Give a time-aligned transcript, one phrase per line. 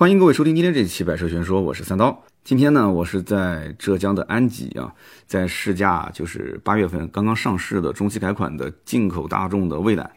[0.00, 2.24] 欢迎各位收听今天这期《百车全说》，我是三刀。
[2.42, 4.90] 今天呢，我是在浙江的安吉啊，
[5.26, 10.10] 在试驾就是八月份刚刚上市的中期改款的进口大众的蔚揽，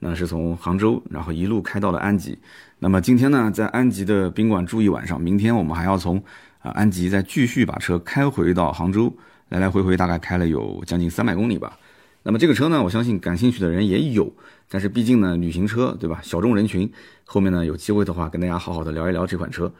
[0.00, 2.36] 那是从杭州然后一路开到了安吉。
[2.80, 6.20] 那么今天呢，在安吉的宾馆住一晚上，明天我们还要从
[6.58, 9.16] 啊安吉再继续把车开回到杭州，
[9.50, 11.78] 来来回回大概开了有将近三百公里吧。
[12.24, 14.32] 那么这个车呢，我相信感兴趣的人也有。
[14.70, 16.20] 但是毕竟呢，旅行车对吧？
[16.22, 16.90] 小众人群，
[17.24, 19.72] 后面呢有机会的话，跟大家好好的聊一聊这款车。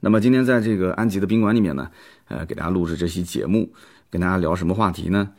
[0.00, 1.90] 那么今天在这个安吉的宾馆里面呢，
[2.28, 3.72] 呃，给大家录制这期节目，
[4.08, 5.30] 跟大家聊什么话题呢？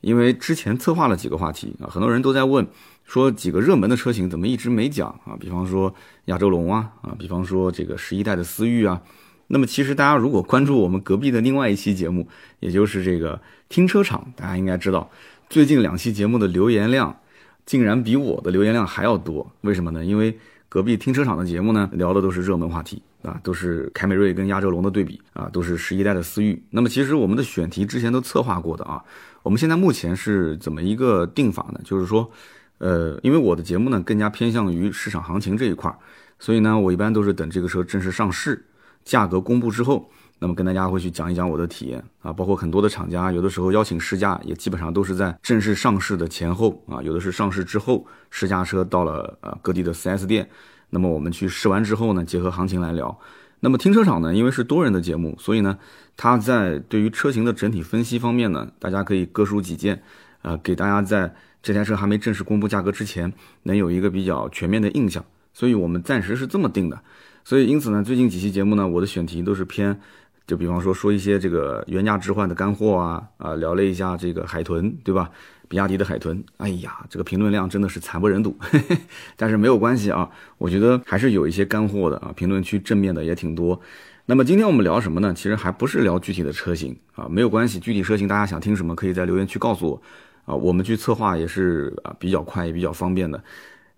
[0.00, 2.66] 因为之前策划了几个话题啊，很多人都在问，
[3.04, 5.36] 说几个热门的车型怎么一直没讲啊？
[5.38, 5.94] 比方说
[6.24, 9.00] 亚洲龙啊，啊，比方说这个十一代的思域啊。
[9.46, 12.26] 那么其实大家如果关注我们隔壁的另外一期节目，
[12.58, 15.08] 也就是这个停车场，大家应该知道，
[15.48, 17.16] 最近两期节目的留言量。
[17.66, 20.04] 竟然比我的留言量还要多，为什么呢？
[20.04, 20.38] 因为
[20.68, 26.62] 隔壁停车场的节目呢，聊的都是热门话题啊，都是凯美瑞跟亚洲龙的对比啊，都是十一代的思域。
[26.70, 29.02] 那么其实我们的选题之前都策划过的啊，
[29.42, 31.80] 我们现在目前是怎么一个定法呢？
[31.84, 32.30] 就是说，
[32.78, 35.98] 呃，因为我的节目呢更加偏向于市场行情这一块儿，
[36.38, 38.64] 所以呢，我一般都是等这个车正式上市，
[39.04, 40.08] 价格公布之后。
[40.38, 50.48] 那么跟大家会去讲一讲我的体验啊，包括很多的厂家，有的时候邀请试驾，也基本上都是在正式上市的前后啊，有的是上市之后试驾车到了呃各地的 4S 店，
[50.90, 53.18] 那么我们去试完之后呢，结合行情来聊。
[53.60, 55.78] 那么停车场呢，因为是多人的节目，所以呢，
[56.18, 60.02] 它在对于车型的整体分析方面呢，大家可以各抒己见，
[60.42, 65.24] 呃，给大家在这台车还没正式公布价格之前，能有一个比较全面的印象。
[65.54, 67.00] 所以我们暂时是这么定的。
[67.42, 69.98] 所以因此呢，最近几期节目呢，我的选题都是偏。
[70.46, 75.30] 就比方说说一些这个原价置换的干货啊啊，聊了一下这个海豚，对吧？
[75.68, 78.56] 比亚迪的海豚，哎呀，这个评论量真的是惨不忍睹。
[79.34, 83.80] 但是没有关系啊，我觉得还是有一些干货的啊，评论区正面的也挺多。
[84.26, 85.34] 那么今天我们聊什么呢？
[85.34, 90.02] 其实还不是聊具体的车型啊，没有关系，具体车型大家想听什么，可以在留言区告诉我
[90.44, 93.42] 啊，我们去策划也是啊比较快也比较方便的。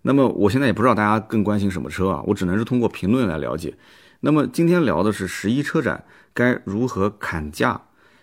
[0.01, 3.75] 那么我现在也不知道大家更关心什么车啊，我只能是通过评论来了解。
[4.21, 6.03] 那么今天聊的是十一车展。
[6.39, 7.81] 该如何砍价？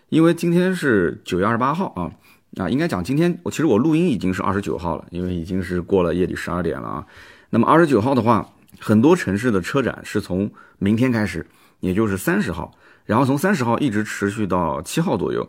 [0.09, 2.11] 因为今天是九月二十八号啊
[2.57, 7.07] 啊，应该讲今天我其实我录音已经是二十九号了，因为已经是过了夜里十二点了啊。
[7.51, 11.47] 那么二十九号的话，很多城市的车展是从明天开始，
[11.81, 12.73] 也就是三十号，
[13.05, 15.47] 然后从三十号一直持续到七号左右。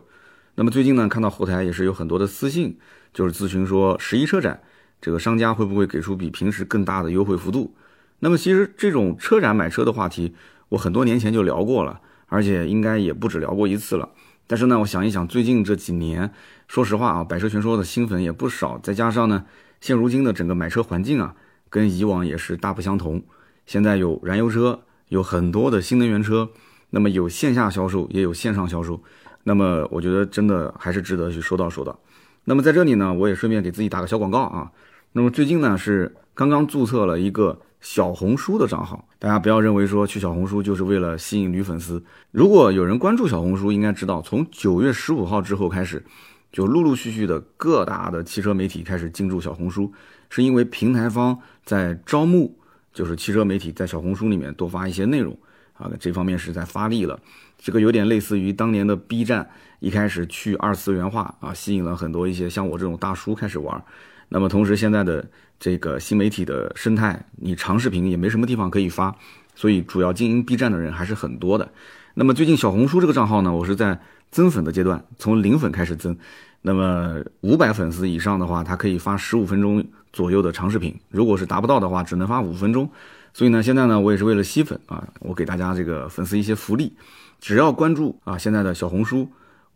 [0.56, 2.76] 那么最近呢，看到后台也是有很多的私信，
[3.14, 4.60] 就是咨询说十一车展
[5.00, 7.74] 这个商家会不会给出比平时更大的优惠幅度？
[8.18, 10.34] 那么其实这种车展买车的话题，
[10.68, 12.02] 我很多年前就聊过了。
[12.28, 14.08] 而且应该也不止聊过一次了，
[14.46, 16.30] 但是呢，我想一想，最近这几年，
[16.68, 19.44] 说实话啊，百车全说的新粉也不少，再加上呢，
[19.80, 21.34] 现如今的整个买车环境啊，
[21.68, 23.22] 跟以往也是大不相同。
[23.66, 26.50] 现在有燃油车，有很多的新能源车，
[26.90, 29.02] 那么有线下销售，也有线上销售，
[29.44, 31.98] 那么我觉得真的还是值得去说道说道。
[32.44, 34.70] 那么在这里呢，我也顺便给自己打个小广告啊。
[35.12, 37.60] 那么最近呢，是刚刚注册了一个。
[37.80, 42.00] 小红书的账号，大家不要认为说去小红书就是为了吸引女粉丝。
[42.30, 46.04] 如果有人关注小红书，应该知道，从九月十五号之后开始，
[46.52, 49.92] 就陆陆续续的各大的汽车媒体开始进驻小红书，
[50.30, 52.56] 是因为平台方在招募，
[52.92, 55.36] 就是汽车媒体在小红书里面多发一些内容
[55.72, 57.18] 啊，这方面是在发力了。
[57.58, 59.50] 这个有点类似于当年的 B 站
[59.80, 63.84] 一开始去二次元化啊，吸引了很多一些像我这种大叔开始玩。
[64.28, 65.24] 那么同时现在的。
[65.60, 69.12] 这个新媒体的生态，你长视频也没什么地方可以发，
[69.56, 71.68] 所以主要经营 B 站的人还是很多的。
[72.14, 73.98] 那么最近小红书这个账号呢，我是在
[74.30, 76.16] 增粉的阶段，从零粉开始增。
[76.62, 82.88] 那么五百粉丝以上的话，它可以发十五分钟左右的长视频；如果是达不到的话，只能发五分钟。
[83.34, 86.92] 所以呢，现在呢，我也是为了吸粉啊，我给大家这个粉丝一些福利，
[87.40, 89.28] 只要关注啊现在的小红书，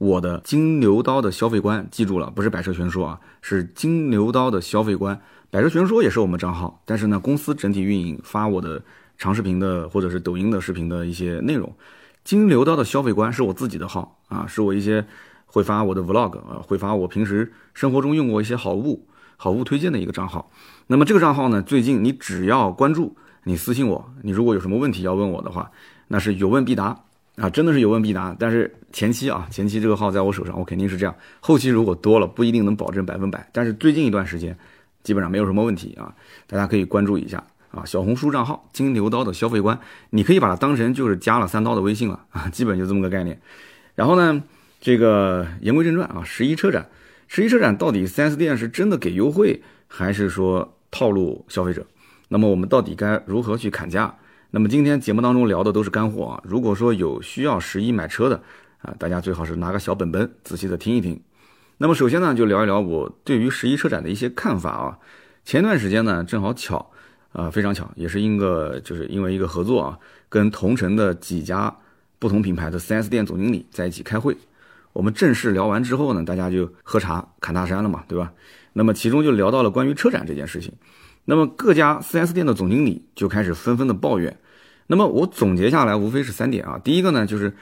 [0.03, 5.21] 我的金牛刀的消费观，记住了，不是百车全说啊，是金牛刀的消费观。
[5.49, 8.83] 百车全说也是我们账号，但是呢，公司整体运营发我的
[9.17, 11.73] 长视频的或者是抖音的视频的一些内容。
[12.25, 15.07] 金牛刀的消费观是我自己的号啊，是我一些
[15.47, 19.07] 会发我的 vlog 啊，会发我平时生活中用过一些好物、
[19.37, 20.51] 好物推荐的一个账号。
[20.89, 23.15] 那么这个账号呢，最近你只要关注，
[23.45, 25.71] 你私信我，你如果有什么问题要问我的话，
[26.09, 27.05] 那是有问必答
[27.37, 28.37] 啊，真的是有问必答。
[28.39, 31.15] 但是前期啊，前期这个号在我手上，我肯定是这样。
[31.41, 33.49] 后期如果多了，不一定能保证百分百。
[33.53, 34.57] 但是最近一段时间。
[35.05, 36.15] 基本上没有什么问题啊，
[36.47, 37.43] 大家可以关注一下
[37.73, 39.77] 啊，小红书账号金牛刀的消费观，
[40.11, 43.37] 你可以把它当成就是加了三刀的微信了啊，基本就这么个概念。
[43.97, 44.41] 然后呢，
[44.81, 46.89] 这个言归正传啊，十一车展，
[47.27, 51.85] 十一车展到底 4S 店是真的给优惠，还是说套路消费者？
[52.29, 54.15] 那么我们到底该如何去砍价？
[54.55, 58.37] 那么今天节目当中聊的都是干货啊，如果说有需要十一买车的
[58.83, 61.19] 啊，大家最好是拿个小本本仔细的听一听。
[61.79, 64.99] 那么首先呢，就聊一聊我对于十一车展的一些看法啊。
[65.43, 66.91] 前段时间呢，正好巧
[67.33, 71.75] 啊，非常巧，也是因个就是因为一个合作啊，跟同城的几家
[72.19, 74.37] 不同品牌的 4S 店总经理在一起开会。
[74.93, 78.31] 我们正式聊完之后呢，大家就喝茶侃大山了嘛，对吧？
[78.75, 80.75] 那么其中就聊到了关于车展这件事情。
[81.25, 84.37] 那么各家 4S 店的总经理就开始纷纷的抱怨。
[84.89, 86.81] 那么我总结下来无非是三点啊。
[86.83, 87.55] 第一个呢，就是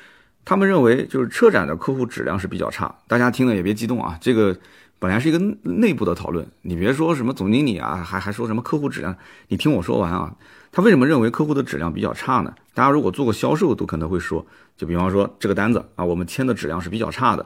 [0.45, 2.95] 他们认为就是车展的客户质量是比较差。
[3.07, 4.57] 大家听了也别激动啊，这个
[4.99, 9.17] 本来是一个内部的讨论，你别说什么总经理啊，还还说什么客户质量，
[9.49, 10.35] 你听我说完啊。
[10.73, 12.55] 他为什么认为客户的质量比较差呢？
[12.75, 14.47] 大家如果做过销售，都可能会说，
[14.77, 17.45] 就比方说这个单子啊，我们签的质量是比较差的，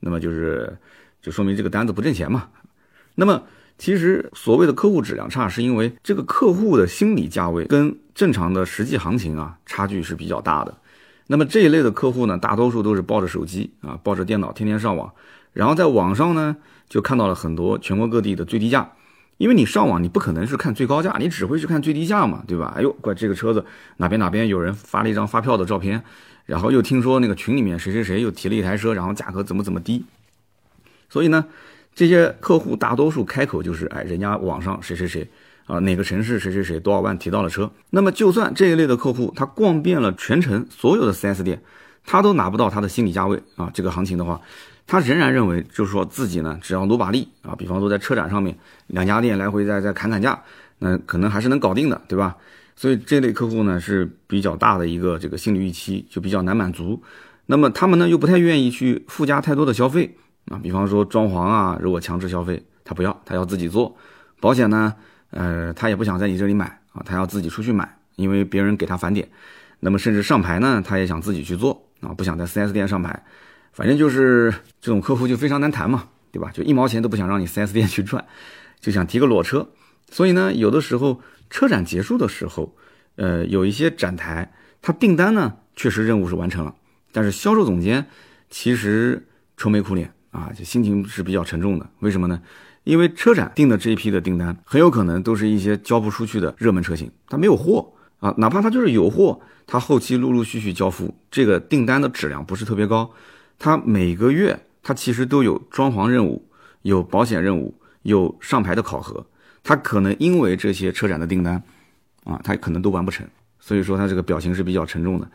[0.00, 0.76] 那么就是
[1.22, 2.48] 就说明这个单子不挣钱嘛。
[3.14, 3.42] 那么
[3.78, 10.74] 其实所谓的客户质量差，是因为这个客户的心理价位跟正常的实际行情啊差距是比较大的。
[11.26, 15.12] 那么这一类的客户呢，大多数都是抱着手机啊，抱着电脑，天天上网，
[15.52, 16.56] 然后在网上呢
[16.88, 18.92] 就看到了很多全国各地的最低价。
[19.38, 22.72] 因为你上网，你不可能是看最高价，你只会去看最低价嘛，对吧？
[22.74, 23.62] 哎呦，怪这个车子
[23.98, 26.02] 哪边哪边有人发了一张发票的照片，
[26.46, 30.06] 然后又听说那个群里面谁谁谁又提了一台车，然后价格怎么怎么低，
[31.10, 31.44] 所以呢，
[31.96, 35.26] 这些客户大多数开口就是，哎，人家网上谁谁谁
[35.64, 41.62] 啊，哪个城市谁谁谁多少万提到了车，那么就算这一类的客户他逛遍了全城所有的 4S 店，
[42.04, 44.40] 他都拿不到他的心理价位啊，这个行情的话。
[44.88, 48.56] 他仍然认为，就是说自己呢，只要努把力啊，比方说在车展上面，
[48.86, 50.40] 两家店来回再再砍砍价，
[50.78, 52.36] 那可能还是能搞定的，对吧？
[52.76, 57.02] 所以这类客户呢是比较大的一个这个心理预期，就比较难满足。
[57.46, 60.16] 那么他们呢又不太愿意去附加太多的消费
[60.50, 63.96] 啊，比方说装潢啊，如果强制消费，他不要，他要自己做。
[64.40, 64.94] 保险呢，
[65.30, 69.28] 呃，他也不想在你这里买啊，他要自己出去买，因为别人给他返点。
[69.80, 73.24] 那么甚至上牌呢，他也想自己去做啊，不想在 4S 店上牌。
[73.72, 76.50] 反正就是这种客户就非常难谈嘛，对吧？
[76.52, 78.24] 就一毛钱都不想让你 4S 店去赚，
[78.80, 79.68] 就想提个裸车。
[80.10, 81.20] 所以呢，有的时候
[81.50, 82.74] 车展结束的时候，
[83.16, 84.50] 呃，有一些展台，
[84.80, 86.74] 他订单呢确实任务是完成了，
[87.12, 88.06] 但是销售总监
[88.48, 89.26] 其实
[89.56, 91.88] 愁眉苦脸啊，就心情是比较沉重的。
[92.00, 92.42] 为什么呢？
[92.84, 97.90] 因为车展订的这一批的订单，很有可能都是一些交不出去的热门车型，它没有货
[98.20, 103.10] 啊，哪怕它就是有货，它后期陆陆续续交付，这个订单的质量不是特别高。
[103.58, 106.46] 它每个月，它其实都有装潢任务，
[106.82, 109.24] 有保险任务，有上牌的考核。
[109.64, 111.60] 它可能因为这些车展的订单，
[112.24, 113.26] 啊，它可能都完不成。
[113.58, 115.28] 所以说它这个表情是比较沉重的。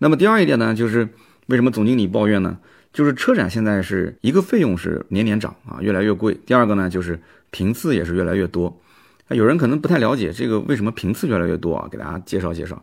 [0.00, 1.08] 那么第二一点呢，就是
[1.46, 2.58] 为什么总经理抱怨呢？
[2.92, 6.34] 就是车展现在是一个费用是年年涨啊，越来越贵。
[6.46, 7.20] 第二个呢，就是
[7.50, 8.80] 频次也是越来越多。
[9.28, 11.88] 啊有人可能不太了解这个为什么频次越来越多啊？
[11.90, 12.82] 给大家介绍介绍。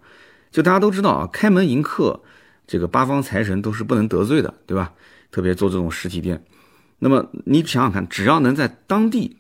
[0.52, 2.22] 就大家都知道啊，开门迎客。
[2.66, 4.92] 这个八方财神都是不能得罪的，对吧？
[5.32, 6.44] 特别做这种实体店，
[7.00, 9.38] 那么你想想看，只要能在当地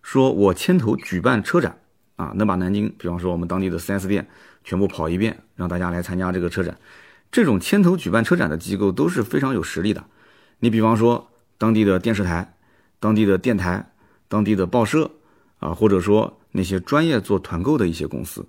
[0.00, 1.78] 说我牵头举办车展
[2.14, 4.28] 啊，能把南京，比方说我们当地的 4S 店
[4.62, 6.76] 全部跑一遍，让大家来参加这个车展，
[7.30, 10.04] 这种牵头举办车展的机构都是非常有实力的。
[10.60, 12.56] 你比方说当地的电视台、
[12.98, 13.92] 当地的电台、
[14.28, 15.10] 当地的报社
[15.58, 18.46] 啊，或者说那些专业做团购的一些公司，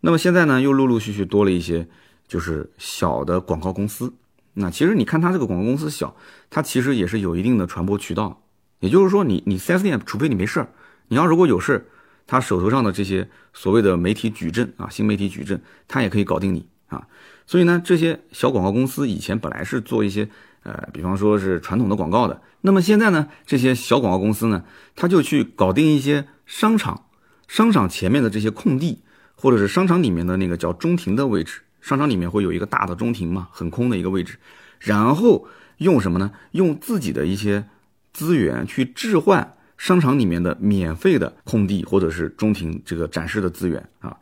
[0.00, 1.88] 那么现在呢，又陆陆续续多了一些。
[2.28, 4.14] 就是小的广告公司，
[4.54, 6.16] 那其实你看它这个广告公司小，
[6.48, 8.42] 它其实也是有一定的传播渠道。
[8.78, 10.68] 也就是说，你你 4S 店，除非你没事儿，
[11.08, 11.84] 你要如果有事儿，
[12.26, 17.06] 他手头上的这些所谓的媒体矩阵啊，新媒体矩阵，他也可以搞定你啊。
[17.46, 20.28] 所以呢，这些小广告公司以前本来是做一些
[20.62, 27.06] 呃，比方说是传统的广告的，那么现在呢，这些小广告公司呢，他就去搞定一些商场，
[27.48, 29.02] 商场前面的这些空地，
[29.34, 31.62] 或者是商场里面的那个叫中庭的位置。
[31.80, 34.38] 商场里面会有一个大的中庭嘛，很空的一个位置，
[34.78, 36.30] 然后用什么呢？
[36.52, 37.64] 用自己的一些
[38.12, 44.16] 资源去置换商场里面的免费的空地或者是中庭这个展示的资源啊。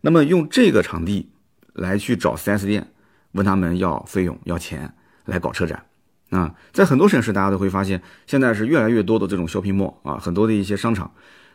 [0.00, 1.30] 那么用这个场地
[1.74, 2.90] 来去找 4S 店，
[3.32, 4.92] 问他们要费用要钱
[5.26, 5.84] 来搞车展
[6.30, 6.54] 啊。
[6.72, 11.10] 在很多城市，大家都会发现，现在是越来越多的这种 shopping mall 啊，很多的一些商场。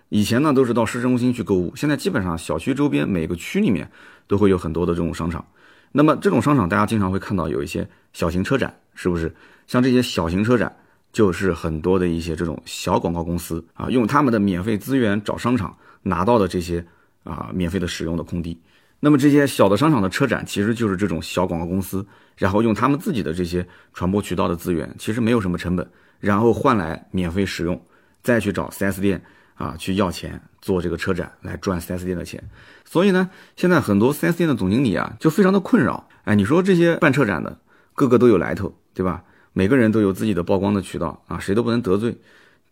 [0.10, 3.90] 以前呢都是到市中心去购物，现在基本上小区周边每个区里面
[4.28, 5.46] 都会有很多的这种商场。
[5.92, 9.34] 那么这种商场大家经常会看到有一些小型车展，是不是？
[9.68, 10.76] 像这些小型车展，
[11.14, 16.84] 就是很多的一些这种小广告公司啊，用他们的免费资源找商场拿到的这些
[17.24, 18.60] 啊免费的使用的空地。
[19.00, 22.06] 那么这些小的商场的车展其实就是这种小广告公司，
[22.38, 25.90] 然后用他们自己的这些传播渠道的资源，其实没有什么成本，
[26.20, 27.82] 然后换来免费使用，
[28.22, 29.22] 再去找 4S 店。
[29.56, 32.42] 啊，去要钱做这个车展来赚 4S 店的钱。
[32.86, 36.08] 所以呢，现在很多 4S 店的总经理啊，就非常的困扰。
[36.24, 37.60] 哎，你说这些办车展的，
[37.94, 39.22] 个个都有来头，对吧？
[39.52, 42.18] 每个人都有自己的曝光的渠道啊，谁都不能得罪。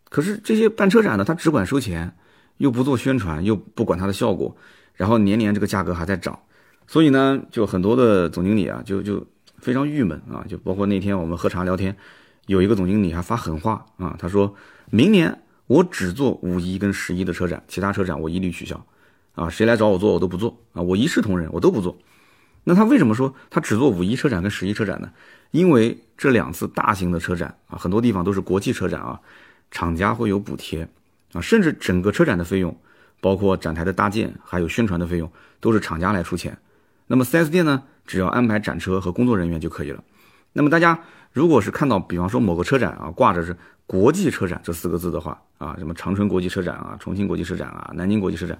[0.08, 2.16] 可是这些办车展的，他只管收钱，
[2.56, 4.56] 又不做宣传，又不管它的效果，
[4.98, 6.38] 然后年年这个价格还在涨，
[6.86, 9.26] 所以呢，就很多的总经理啊，就就
[9.58, 10.44] 非常郁闷啊。
[10.46, 11.96] 就包括那天我们喝茶聊天，
[12.46, 14.54] 有一个总经理还发狠话啊，他说
[14.90, 18.84] 明年我只做五一跟十一的车展，其他车展我一律取消
[19.34, 21.96] 啊，谁来找我做我都不做啊，我一视同仁，我都不做。
[22.64, 25.10] 那他为什么说他只做五一车展跟十一车展呢？
[25.52, 29.20] 因为这两次大型的车展啊，很多地方都是国际车展啊。
[29.70, 30.88] 厂家会有补贴
[31.34, 32.74] 啊，甚至整个车展的费用，
[33.20, 36.56] 包括展台的搭建，还有宣传的费用，都是厂家来出钱。
[37.06, 40.02] 那么 4S 店呢，只要安排展车和工作人员就可以了。
[40.52, 40.98] 那么大家
[41.32, 43.56] 如果是看到，比方说某个车展啊，挂着是
[43.86, 48.58] 国际车展这四个字的话啊，什么长春国际车展啊、重庆国际车展啊、南京国际车展，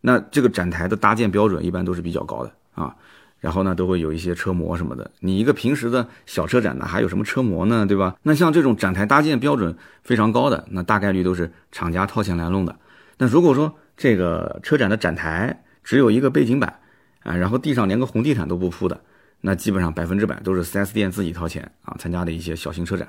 [0.00, 2.94] 那这个展台的搭建标准一般都是比较高的啊。
[3.40, 5.10] 然后呢，都会有一些车模什么的。
[5.20, 7.84] 你一个平时的小车展，哪还有什么车模呢？
[7.84, 8.16] 对吧？
[8.22, 12.74] 那像这种展台搭建标准非常高的，那大概率都是厂家掏钱来弄的。
[13.18, 16.80] 那如果说这个车展的展台只有一个背景板
[17.22, 19.00] 啊，然后地上连个红地毯都不铺的，
[19.40, 23.08] 那基本上百分之百都是 4S 店自己掏钱啊参加的一些小型车展。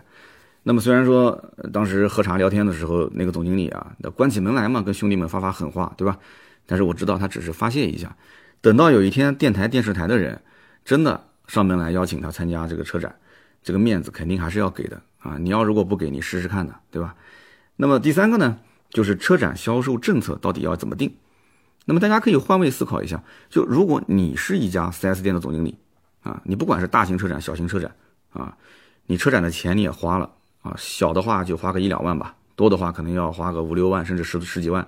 [0.63, 6.17] 那么虽然说当时喝茶聊天的时候，那个总经理啊，那关起门来嘛，跟兄弟们发发狠话，对吧？
[6.65, 8.15] 但是我知道他只是发泄一下。
[8.61, 10.41] 等到有一天电台、电视台的人
[10.83, 13.15] 真的上门来邀请他参加这个车展，
[13.61, 15.37] 这个面子肯定还是要给的啊！
[15.39, 17.13] 你要如果不给，你试试看的，对吧？
[17.75, 18.57] 那么第三个呢，
[18.95, 21.13] 就是车展销售政策到底要怎么定？
[21.83, 25.77] 那么大家可以换位思考一下，就如果你是一家 4S 店的总经理
[26.23, 27.93] 啊，你不管是大型车展、小型车展
[28.31, 28.55] 啊，
[29.07, 34.87] 你车展的钱你也花了啊，小的话就花个一两万吧，多的话可能要花个五六万，甚至十十几万，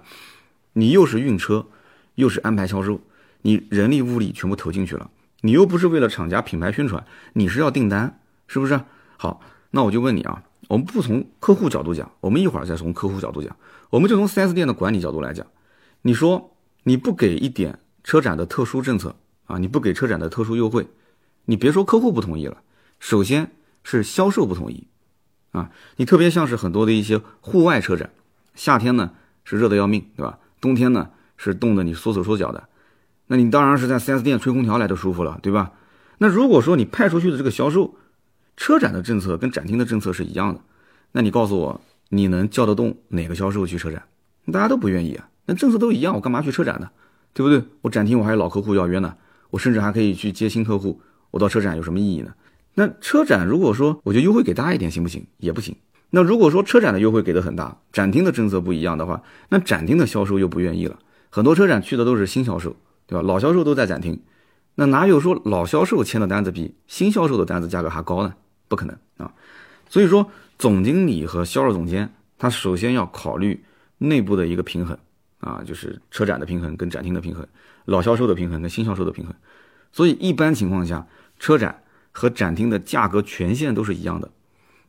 [0.71, 1.67] 你又是运车，
[2.15, 3.01] 又是安排销售。
[3.41, 5.11] 你人力物力全部投进去了，
[5.41, 8.79] 你又不是为了厂家品牌宣传，你是要订单，是不是？
[9.17, 13.55] 好，那我就问你啊，我们不从客户角度讲，我们一会儿再从客户角度讲，
[13.89, 15.45] 我们就从 4S 店的管理角度来讲。
[16.01, 19.15] 你说你不给一点车展的特殊政策
[19.45, 20.87] 啊，你不给车展的特殊优惠，
[21.45, 22.57] 你别说客户不同意了，
[22.99, 23.51] 首先
[23.83, 24.87] 是销售不同意
[25.51, 25.71] 啊。
[25.97, 28.11] 你特别像是很多的一些户外车展，
[28.55, 29.11] 夏天呢
[29.43, 30.39] 是热的要命，对吧？
[30.61, 32.67] 冬天呢是冻得你缩手缩脚的。
[33.27, 35.73] 那你当然是在 4S 店吹空调来的舒服了，对吧？
[36.19, 37.95] 那如果说你派出去的这个销售，
[38.55, 40.61] 车展的政策跟展厅的政策是一样的，
[41.11, 44.03] 那你告诉我，你能叫得动哪个销售去车展？
[44.51, 45.29] 大家都不愿意啊。
[45.45, 46.89] 那政策都一样，我干嘛去车展呢？
[47.33, 47.63] 对不对？
[47.81, 49.15] 我展厅我还有老客户要约呢，
[49.49, 51.01] 我甚至还可以去接新客户。
[51.31, 52.33] 我到车展有什么意义呢？
[52.75, 55.25] 那车展如果说我就优惠给大一点行不行？
[55.37, 55.75] 也不行。
[56.09, 60.97] 那如果说车展的优惠给的很大，展厅的政策不一样的话，那展厅的销售又不愿意了。
[61.29, 62.75] 很多车展去的都是新销售。
[63.09, 63.21] 对吧？
[63.25, 64.19] 老销售都在展厅，
[64.75, 68.33] 那哪有说老销售签的单子比新销售的单子价格还高呢？
[68.67, 69.31] 不可能啊！
[69.87, 73.63] 所以说，总经理和销售总监他首先要考虑
[73.97, 74.97] 内部的一个平衡
[75.39, 77.47] 啊，就是车展的平衡跟展厅的平衡，
[77.85, 79.35] 老销售的平衡跟新销售的平衡。
[79.91, 81.07] 所以一般情况下，
[81.39, 84.29] 车展和展厅的价格权限都是一样的，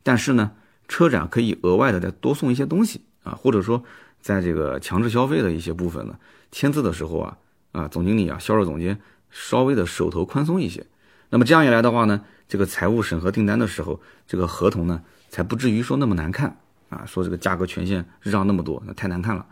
[0.03, 0.53] 但是呢，
[0.89, 3.83] 车展可以额外的再多送一些东西啊，或者说
[4.21, 6.19] 在这个强制消费的一些部分呢，
[6.51, 7.39] 签字的时候啊。
[7.71, 8.99] 啊，总经理啊，销售总监
[9.31, 10.87] 稍微的手头宽松一些，
[11.29, 16.57] 那么这样一来的话呢，这个财务审核订单的时候，这个合同呢才不至于说那么难看
[16.89, 19.47] 啊，说这个价格权限让那么多，那太难看了。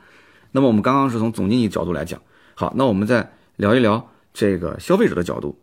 [0.52, 2.20] 那么我们刚刚是从总经理角度来讲，
[2.54, 5.58] 好，那我们再聊一聊这个消费者的角度。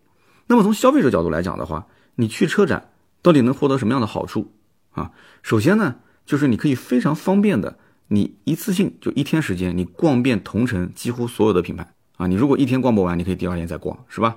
[0.48, 2.90] 那么从消费者角度来讲的话，你去车展
[3.22, 4.54] 到底能获得什么样的好处
[4.92, 5.12] 啊？
[5.42, 7.80] 首先呢，就是你可以非常方便的，
[8.10, 11.94] 你一次性就一天时间，你逛遍同城几乎所有的品牌。
[12.18, 14.36] 啊，你如果一天逛不完，你可以第二天再逛，是吧？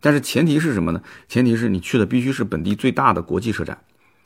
[0.00, 1.02] 但是前提是什么呢？
[1.26, 3.78] 前提是你去的必须是本地最大的国际车展，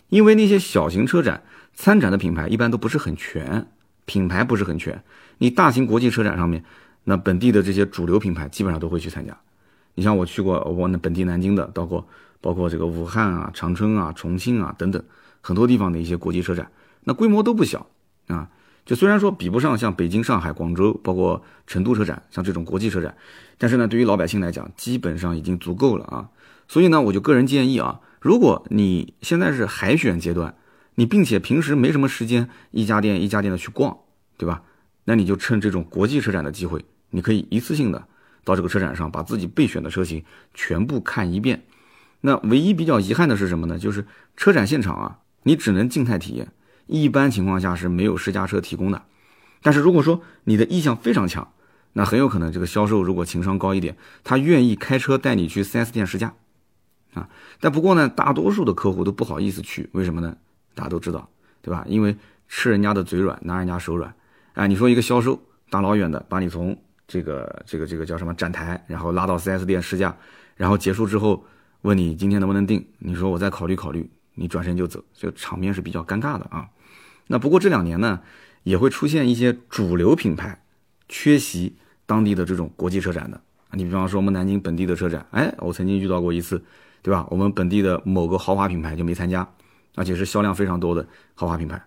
[0.09, 1.43] 因为那些小型车展
[1.75, 3.67] 参展的品牌一般都不是很全，
[4.05, 5.03] 品牌不是很全。
[5.39, 6.65] 你大型国际车展上面，
[7.05, 9.37] 那本地的这些主流品牌基本上都会去参加。
[9.95, 12.07] 你像我去过我那本地南京的，包括
[12.41, 15.03] 包括这个武汉啊、长春啊、重庆啊等等
[15.41, 16.71] 很多地方的一些国际车展，
[17.05, 17.87] 那规模都不小
[18.29, 18.49] 啊。
[18.87, 23.15] 就虽然说比不上像北京、上海、广州，包括成都车展，像这种国际车展，
[23.59, 26.29] 但是呢，对于老百姓来讲，基本上已经足够了啊。
[26.69, 30.55] 所以呢，我就个人建议啊，如果你现在是海选阶段，
[30.97, 33.97] 你并且平时没什么时间一家店一家店的去逛，
[34.37, 34.63] 对吧？
[35.05, 38.07] 那你就趁这种国际车展的机会，你可以一次性的
[38.45, 41.65] 到这个车展上，把自己备选的车型全部看一遍。
[42.21, 43.79] 那唯一比较遗憾的是什么呢？
[43.79, 44.05] 就是
[44.37, 46.49] 车展现场啊，你只能静态体验。
[46.87, 49.05] 一般情况下是没有试驾车提供的，
[49.63, 51.53] 但是如果说你的意向非常强，
[51.93, 56.35] 那很有可能这个销售如果情商高一点，他愿意开车带你去 4S 店试驾，
[57.15, 57.29] 啊，
[57.61, 60.37] 但不过呢，大多数的客户都不好意思去，为什么呢？
[60.75, 61.29] 大家都知道，
[61.63, 61.85] 对吧？
[61.89, 62.17] 因为
[62.49, 64.15] 吃人家的嘴软，拿人家手软，
[64.55, 70.17] 哎，你说一个销售大老远的把你从这个这个这个叫什么展台，然后拉到 4S 店试驾，
[70.57, 71.45] 然后结束之后
[71.83, 76.69] 问你今天能不能定，你说我再考虑考虑，你转身就走，这个场面是比较尴尬的啊。
[77.27, 78.21] 那不过这两年呢，
[78.63, 80.63] 也会出现一些主流品牌
[81.09, 81.77] 缺席。
[82.07, 83.39] 当地的这种国际车展的，
[83.73, 86.65] 你比方说我们南京本地的车展，哎，我曾经遇到过一次，
[87.03, 87.27] 对吧？
[87.31, 89.49] 我们本地的某个豪华品牌就没参加，
[89.95, 91.83] 而且是销量非常多的豪华品牌。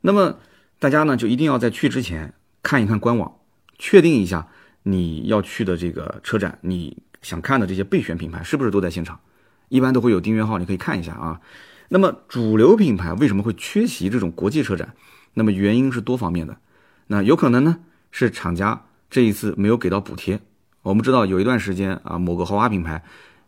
[0.00, 0.36] 那么
[0.78, 2.32] 大家呢就一定要在去之前
[2.62, 3.36] 看一看官网，
[3.78, 4.46] 确定一下
[4.82, 9.18] 你要去的这个车展，你想看的这些备选品牌是不是都在现场？
[9.68, 11.40] 一般都会有订阅号，你可以看一下啊。
[11.88, 14.94] 那么主流品牌为什么会缺席这种国际车展？
[15.34, 16.56] 那么原因是多方面的，
[17.08, 17.78] 那有可能呢
[18.10, 18.86] 是厂家。
[19.10, 20.40] 这一次没有给到补贴，
[20.82, 23.04] 我们知道有一段时间啊，某个豪华品牌，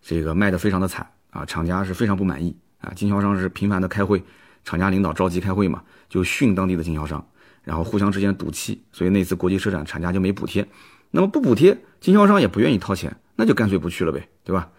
[0.07, 4.23] 这个卖的非常的惨啊，厂家是非常不满意啊，经销商是频繁的开会，
[4.63, 7.27] 厂家领导着急开会嘛，就训当地的经销商，
[7.65, 10.65] 然后互相之间赌气，所以那次国际车展厂家就没补贴，
[11.11, 14.71] 那么不补贴，经销商也不愿意掏钱，那就干脆不去了呗，对吧？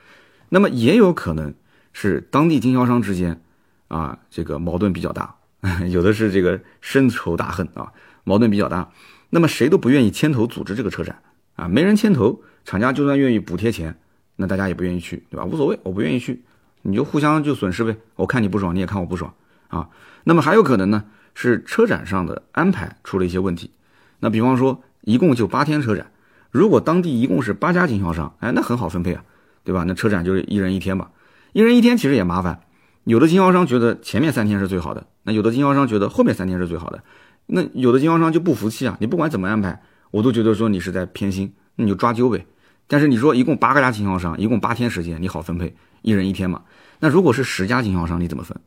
[0.48, 1.54] 那么也有可能
[1.92, 3.42] 是当地经销商之间
[3.90, 5.36] 啊，这个矛盾比较大，
[5.92, 7.92] 有的是这个深仇大恨啊，
[8.24, 8.90] 矛盾比较大。
[9.30, 11.22] 那么谁都不愿意牵头组织这个车展
[11.58, 14.00] 啊，没人牵头，厂家就算愿意补贴钱，
[14.38, 15.44] 那大家也不愿意去，对吧？
[15.44, 16.41] 无所谓，我不愿意去，
[16.84, 17.98] 你就互相就损失呗。
[18.15, 19.34] 我看你不爽，你也看我不爽
[19.67, 19.89] 啊。
[20.24, 21.03] 那么还有可能呢，
[21.34, 23.72] 是车展上的安排出了一些问题。
[24.20, 26.12] 那比方说，一共就八天车展，
[26.51, 29.24] 如果当地一共是八家经销商，哎，那很好分配啊，
[29.63, 29.84] 对吧？
[29.86, 31.12] 那车展就是一人一天吧，
[31.53, 32.62] 一人一天其实也麻烦，
[33.03, 37.03] 有的经销商觉得前面三天是最好的，那有的经销商觉得后面三天是最好的。
[37.50, 38.98] 那有的经销商就不服气啊！
[39.00, 42.46] 你不管怎么安排，我都觉得说你是在偏心，那你就抓阄呗。
[42.88, 46.62] 但是你说一共八个家经销商，一共八天时间，你好分配，一人一天嘛。
[47.00, 48.58] 那如果是十家经销商，你怎么分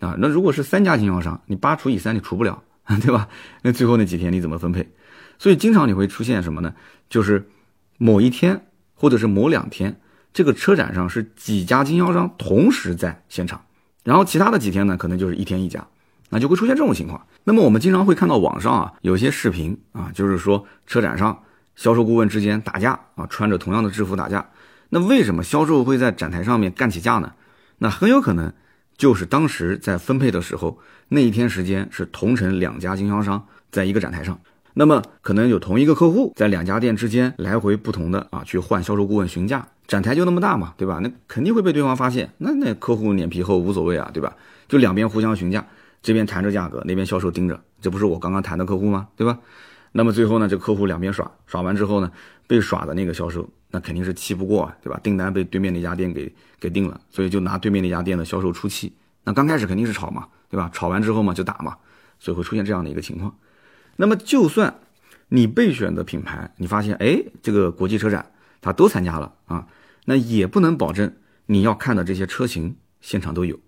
[0.00, 0.16] 啊？
[0.18, 2.62] 那如果是三家经销商，你八除以三你除不了，
[3.02, 3.28] 对吧？
[3.62, 4.88] 那最后那几天你怎么分配？
[5.38, 6.74] 所以经常你会出现什么呢？
[7.08, 7.48] 就是
[7.98, 8.60] 某一天
[8.94, 10.00] 或者是某两天，
[10.32, 13.60] 这个车展上是几家经销商同时在现场，
[14.02, 15.86] 然后其他的几天呢，可能就是一天一家。
[16.30, 17.26] 那就会出现这种情况。
[17.42, 21.42] 那么我们经常会看到网上啊有些视频啊，就是说车展上
[21.78, 24.44] 销售顾问之间打架啊，穿着同样的制服打架。
[24.88, 27.32] 那为什么销售会在展台上面干起架呢？
[27.78, 28.52] 那很有可能
[28.96, 34.40] 就是当时在分配的时候，那一天时间是同城两家经销商在一个展台上，
[34.74, 40.98] 那么可能有同一个客户在两家店之间来回不同的啊去换销售顾问询价，展台就那么大嘛，对吧？
[41.00, 42.28] 那肯定会被对方发现。
[42.38, 44.34] 那那客户脸皮厚无所谓啊，对吧？
[44.66, 45.64] 就两边互相询价。
[46.00, 49.08] 这边谈着价格，那边销售盯着，这不是我刚刚谈的客户吗？
[49.16, 49.38] 对吧？
[49.92, 52.10] 那么最后呢，这客户两边耍，耍完之后呢，
[52.46, 55.00] 被耍的那个销售，那肯定是气不过啊，对吧？
[55.02, 58.92] 订单被对面那家店给给定了，所以就拿对面那家店的销售出气。
[59.24, 60.70] 那刚开始肯定是吵嘛，对吧？
[60.72, 61.76] 吵完之后嘛就打嘛，
[62.18, 63.34] 所以会出现这样的一个情况。
[63.96, 64.78] 那么就算
[65.28, 69.66] 你备选的品牌，你发现哎，这个国际车展他都参加了啊，
[70.04, 71.12] 那也不能保证
[71.46, 73.58] 你要看的这些车型现场都有。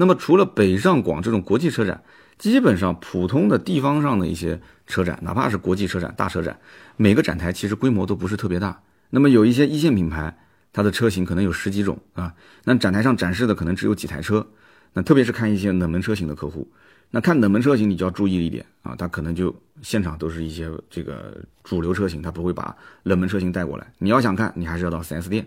[0.00, 2.00] 那么除了北上广这种国际车展，
[2.38, 6.56] 基本上普通的地方上的一些车展，哪怕是国际车展、大车展，
[6.96, 8.80] 每个展台其实规模都不是特别大。
[9.10, 10.38] 那么有一些一线品牌，
[10.72, 12.32] 它的车型可能有十几种啊，
[12.62, 14.46] 那展台上展示的可能只有几台车。
[14.92, 16.70] 那特别是看一些冷门车型的客户，
[17.10, 23.92] 那看冷门车型你就要注意一点啊，他可能就现场都是一些这个主流车型，他不会把冷门车型带过来。
[23.98, 25.44] 你要想看，你还是要到 4S 店。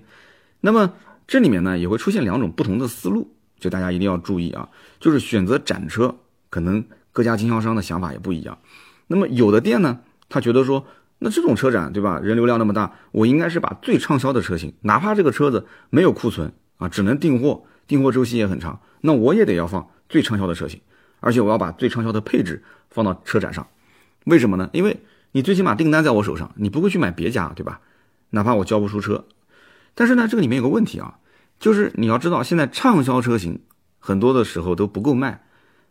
[0.59, 0.93] 那么
[1.25, 3.33] 这里面呢，也会出现两种不同的思路。
[3.61, 4.67] 就大家一定要注意啊，
[4.99, 6.15] 就是选择展车，
[6.49, 8.57] 可能各家经销商的想法也不一样。
[9.05, 10.87] 那么有的店呢，他觉得说，
[11.19, 20.81] 那这种车展对吧，人流量那么大，我应该是把最畅销的车型，哪怕这个车子没有库存啊，只能订货，订货周期也很长，那我也得要放最畅销的车型，
[21.19, 23.67] 而且我要把最畅销的配置放到车展上。
[24.25, 24.71] 为什么呢？
[24.73, 24.97] 因为
[25.33, 27.79] 你最起码订单在我手上，你不会去买别家，对吧？
[28.31, 29.25] 哪怕我交不出车，
[29.93, 31.19] 但是呢，这个里面有个问题啊。
[31.61, 33.61] 就是你要知道，现在畅销车型
[33.99, 35.43] 很多的时候都不够卖，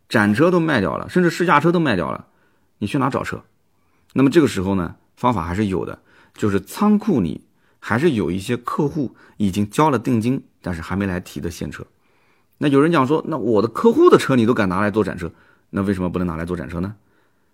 [0.09, 2.27] 展车都卖掉了，甚至试驾车都卖掉了，
[2.79, 3.41] 你去哪找车？
[4.13, 5.99] 那么这个时候呢，方法还是有的，
[6.33, 7.45] 就是仓库里
[7.79, 11.87] 还是有一些客户已经交了定金，但是还没来提的现车。
[12.57, 15.31] 那有人讲说，那我的客户的车你都敢拿来做展车，
[15.69, 16.93] 那为什么不能拿来做展车呢？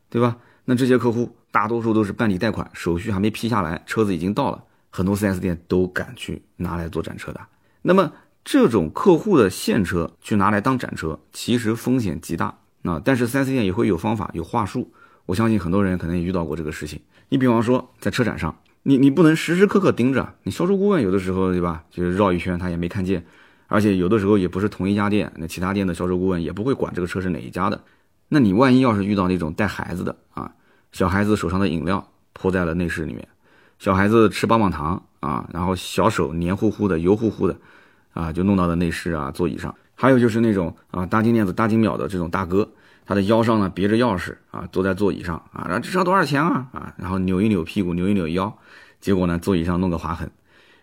[0.10, 0.38] 对吧？
[0.66, 7.40] 那这些客户大多数都是办理贷款，手续还没批下来，车子已经到了，很多 4S 店都敢去拿来做展车的。
[7.88, 8.12] 那么
[8.44, 13.02] 这种客户的现车去拿来当展车，其实风险极大啊！
[13.02, 14.92] 但是 4S 店也会有方法、有话术，
[15.26, 17.00] 我相信很多人可能也遇到过这个事情。
[17.30, 23.26] 你比方说在车展上，你你不能时时刻刻盯着，你销售顾问有的时候对吧，就是绕一圈他也没看见，
[23.68, 27.82] 而且有的时候也不是同一家店，那其他店的销售顾问也不会管这个车是哪一家的。
[28.28, 30.52] 那你万一要是遇到那种带孩子的啊，
[30.92, 33.26] 小孩子手上的饮料泼在了内饰里面，
[33.80, 37.58] 小孩子吃棒棒糖啊，然后小手黏糊糊的、油乎乎的，
[38.18, 39.74] 啊，就弄到了内饰啊、座椅上。
[39.94, 42.68] 还有就是那种啊大金链子、大金表的这种大哥，
[43.06, 48.52] 他的腰上呢别着钥匙啊，坐在座椅上啊，然后这车多少钱啊啊，然后扭一扭屁股，扭一扭腰，
[49.00, 50.30] 结果呢座椅上弄个划痕，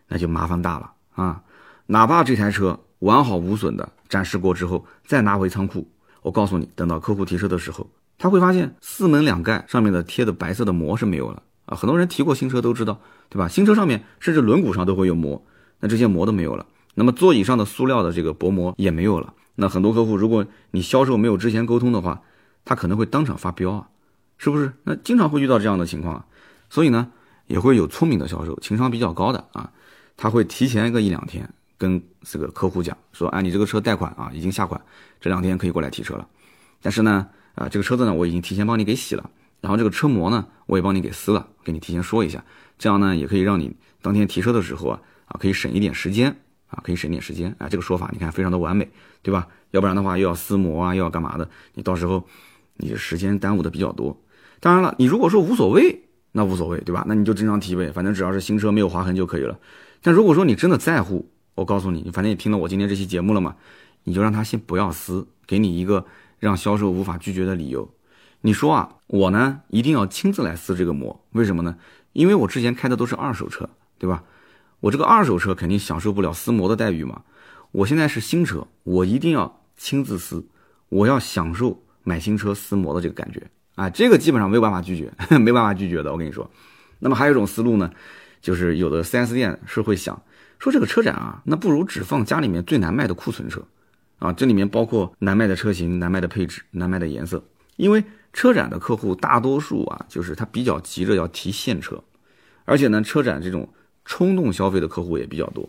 [0.08, 1.42] 那就麻烦大了啊。
[1.86, 5.86] 哪怕这台车完好无损的展示过之后，再拿回仓库，
[6.22, 11.76] 我告诉你，等到客户提车的时候，他会发现四门两盖上面的贴的白色的膜是没有了啊。
[11.76, 13.46] 很多人提过新车都知道，对吧？
[13.46, 15.40] 新车上面甚至轮毂上都会有膜，
[15.78, 16.66] 那这些膜都没有了。
[16.94, 19.34] 那么座椅上的塑料的这个薄膜也没有了。
[19.56, 22.22] 那很多客户，如果你销售没有之前沟通的话，
[22.64, 23.88] 他可能会当场发飙啊，
[24.38, 24.72] 是不是？
[24.82, 26.26] 那经常会遇到这样的情况啊。
[26.70, 27.10] 所以呢，
[27.46, 29.70] 也会有聪明的销售，情商比较高的啊，
[30.16, 34.80] 他会提前个一两天跟这个客户讲说，哎，你这个车贷款啊已经下款，
[35.20, 36.26] 这两天可以过来提车了。
[36.82, 39.30] 但是呢，啊，这个车子呢我已经提前帮你给洗了，
[39.60, 42.42] 然后这个车膜呢我也帮你给撕了，给你提前说一下，
[42.76, 46.36] 这样呢也可以让你当天提车的时候啊啊可以省一点时间。
[46.74, 48.88] 啊，可以省点时间啊，这个说法你看非常的完美，
[49.22, 49.46] 对吧？
[49.70, 51.48] 要不然的话又要撕膜啊，又要干嘛的？
[51.74, 52.24] 你到时候
[52.76, 54.20] 你时间耽误的比较多。
[54.60, 57.04] 当然了，你如果说无所谓，那无所谓，对吧？
[57.06, 59.58] 那你就正常提呗，反正只要是新车没有划痕就可以了。
[60.02, 63.56] 但如果说你真的在乎，我告诉你，你反正也听了我今天这期节目了嘛，
[64.04, 66.04] 你就让他先不要撕，给你一个
[66.38, 67.88] 让销售无法拒绝的理由。
[68.40, 71.76] 你说啊，我呢一定要亲自来撕这个膜，为什么呢？
[72.12, 74.22] 因为我之前开的都是二手车，对吧？
[74.84, 77.22] 我这个二手车肯定享受不了撕膜的待遇嘛，
[77.72, 80.46] 我现在是新车，我一定要亲自撕，
[80.90, 83.42] 我要享受买新车撕膜的这个感觉
[83.76, 86.50] 啊，这个基本上没有办法拒绝， 没办法拒绝的，我跟你说。
[86.98, 87.90] 那么还有一种思路呢，
[88.42, 90.20] 就是有的 4S 店是会想
[90.58, 93.66] 说这个车展啊，那不如只放家里面最难卖的库存车
[94.18, 97.42] 啊，这里面包括难卖的车型、难卖的配置、难卖的颜色，
[97.76, 102.04] 因为车展的客户大多数啊，就是他比较急着要提现车，
[102.66, 103.66] 而且呢，车展这种。
[104.04, 105.68] 冲动消费的客户也比较多，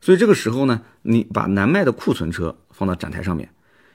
[0.00, 3.48] 所以这个时候呢，你把难卖的库存车放到展台上面，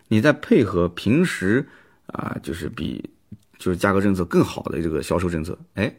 [0.10, 1.66] 你再配合平时
[2.08, 3.10] 啊，就是比
[3.58, 5.94] 就是价格政策更好的这个销售政策，哎，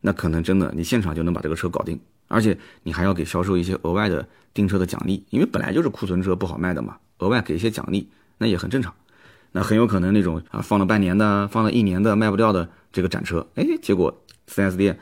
[0.00, 8.92] 那可能真的你现场就能把这个车搞定，而且你还要给销售一些额外的订车的奖励，因为本来就是库存车不好卖的嘛，额外给一些奖励，那也很正常。
[9.52, 14.98] 那很有可能那种啊放了半年的、放了一年的卖不掉的这个展车，哎，结果 4S 店。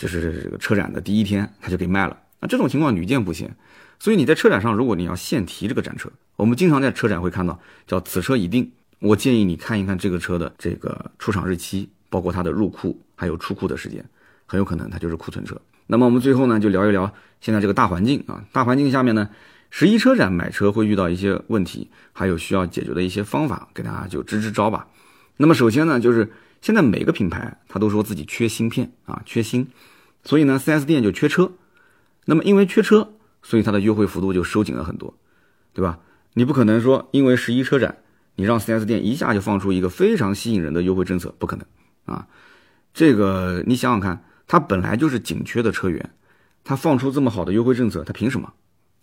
[0.00, 2.16] 就是这个车展的第一天，他就给卖了。
[2.40, 3.54] 那这种情况屡见不鲜，
[3.98, 8.72] 所以你在车展上，如果你要现提这个展车，我们经常在车展会看到叫“此车已定”。
[9.00, 14.02] 我建议你看一看这个车的这个出厂日期，包括它的入库还有出库的时间，
[14.46, 15.54] 很有可能它就是库存车。
[15.86, 19.28] 那么我们最后呢，就聊一聊现在这个大环境啊，大环境下面呢，
[19.68, 24.88] 十一车展买车会遇到一些问题，还有需要解决的一些方法，给大家就支支招吧。
[25.36, 29.68] 那么首先呢，就是现在每个品牌它都说自己缺芯片啊，缺芯。
[30.22, 31.52] 所以呢，4S 店就缺车，
[32.26, 35.14] 那么因为缺车，所以它的优惠幅度就收紧了很多，
[35.72, 35.98] 对吧？
[36.34, 37.98] 你不可能说因为十一车展，
[38.36, 41.64] 你让 4S 店一下就放出一个非常吸引人的优惠政策，不可能
[42.04, 42.26] 啊！
[42.92, 46.10] 这个你想想看，它本来就是紧缺的车源，
[46.62, 48.52] 它放出这么好的优惠政策，它凭什么？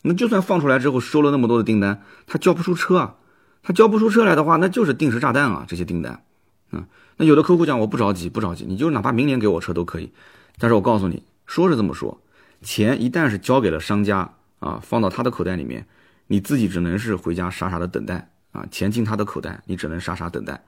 [0.04, 3.16] 那就算放出来之后收了那么多的订单，它交不出车啊！
[3.64, 5.66] 它交不出车来的话，那就是定时炸弹啊！
[5.68, 6.24] 这些订单，
[6.72, 6.86] 嗯，
[7.18, 10.12] 那有的客户讲我不着急，不着急，你就哪怕明年给我车都可以。
[10.58, 12.20] 但是我告诉你，说是这么说，
[12.62, 15.86] 钱一旦是交给了商家啊，放到他的口袋里面，
[16.28, 20.64] 你自己只能是回家傻傻的等待啊，钱进他的口袋，你只能傻傻等待。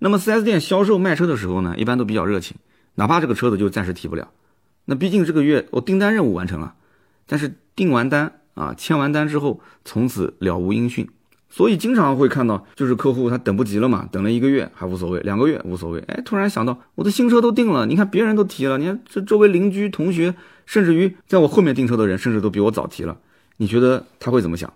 [0.00, 2.56] 那么 4S 店销售卖车的时候呢，一般都比较热情，
[2.96, 4.30] 哪怕这个车子就暂时提不了，
[4.86, 6.74] 那毕竟这个月我订单任务完成了，
[7.26, 11.08] 但是订完单啊，签完单之后，从此了无音讯。
[11.54, 20.34] 所以经常会看到，就是客户他等不及了嘛，等了一个月还无所谓，两个月无所谓，哎，突然想到我的新车都定了，你看别人都提了，你看这周围邻居、同学，
[20.66, 23.16] 甚至于在我后面订车的人，甚至都比我早提了。
[23.58, 24.72] 你觉得他会怎么想？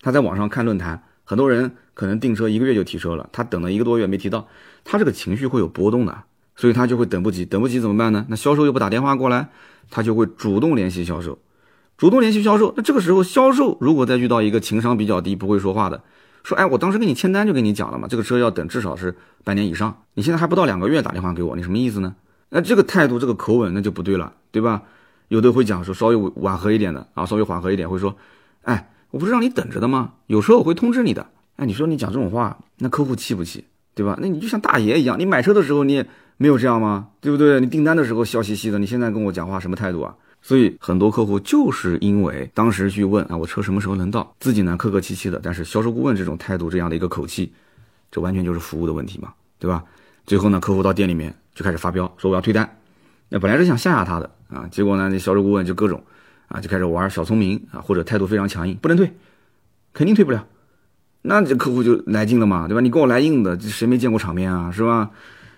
[0.00, 4.48] 他在网上看论坛，很多人可能订车一个月就提车了，他等了一个多月没提到，
[4.82, 6.24] 他这个情绪会有波动的，
[6.56, 8.26] 所以他就会等不及，等不及怎么办呢？
[8.28, 9.48] 那销售又不打电话过来，
[9.90, 11.38] 他就会主动联系销售，
[11.96, 12.72] 主动联系销售。
[12.76, 16.02] 那这个时候销售如果再遇到一个情商比较低、不会说话的，
[16.42, 22.14] 说哎，我当时给你签单就跟你讲了嘛，这个车要等至少是半年以上，你现在还不到两个月打电话给我，你什么意思呢？
[22.50, 24.82] 那这个态度、这个口吻那就不对了，对吧？
[25.28, 28.14] 有的会讲说稍微缓和一点的啊，稍微缓和一点会说，
[28.62, 30.12] 哎，我不是让你等着的吗？
[30.26, 31.26] 有时候我会通知你的。
[31.56, 33.64] 哎，你说你讲这种话，那客户气不气？
[33.94, 34.16] 对吧？
[34.20, 36.06] 那你就像大爷一样，你买车的时候你也
[36.36, 37.08] 没有这样吗？
[37.20, 37.58] 对不对？
[37.60, 40.14] 你订单的时候笑嘻嘻的，你现在跟我讲话什么态度啊？
[40.42, 47.52] 所以很多客户就是因为当时去问啊，我车什么时候能到，自己呢客客气气的，但是销售顾问这种态度这样的一个口气，
[48.10, 49.82] 这完全就是服务的问题嘛，对吧？
[50.24, 52.78] 最后呢，客户到店里面就开始发飙，说我要退单。
[53.28, 56.00] 那本来是想吓吓他的啊，结果呢，那销售顾问就各种
[56.46, 59.12] 啊，就开始玩小聪明啊，或者态度非常强硬，不能退，
[59.92, 60.46] 肯定退不了。
[61.22, 62.80] 那这客户就来劲了嘛，对吧？
[62.80, 65.10] 你跟我来硬的，这谁没见过场面啊，是吧？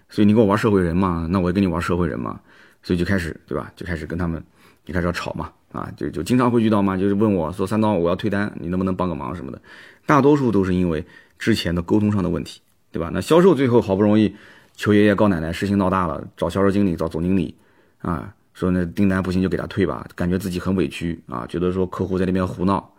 [0.08, 2.40] 所以你跟我玩社会人嘛，那我也跟你玩社会人嘛，
[2.82, 3.70] 所以就开始，对吧？
[3.76, 4.42] 就开始跟他们。
[4.88, 9.60] 就开始要吵嘛，啊，就就经常会遇到嘛，就是问我说三刀，我要退单，你能不能帮个忙什么的？
[10.06, 11.04] 大多数都是因为
[11.38, 13.10] 之前的沟通上的问题，对吧？
[13.12, 14.34] 那销售最后好不容易
[14.74, 17.54] 求爷爷告奶奶，事情闹大了，找销售经理，找总经理，
[17.98, 22.94] 啊，说那订单不行就给他退吧，感觉自己很委屈啊，觉得说客户在那边胡闹。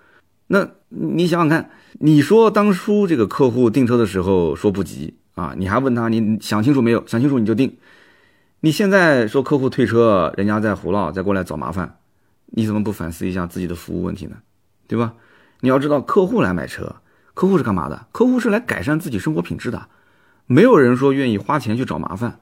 [0.45, 7.04] 那你想想看，你说当初这个客户订车的时候说不急啊，你还问他你想清楚没有？
[7.08, 7.75] 想清楚你就定。
[8.61, 11.97] 你现在说客户退车，人家在胡闹，再过来找麻烦，
[12.47, 14.35] 你怎么不反思一下自己的服务问题呢？
[14.85, 15.13] 对吧？
[15.61, 16.97] 你要知道，客户来买车，
[17.33, 18.07] 客户是干嘛的？
[18.11, 19.87] 客户是来改善自己生活品质的，
[20.45, 22.37] 没有人说愿意花钱去找麻烦，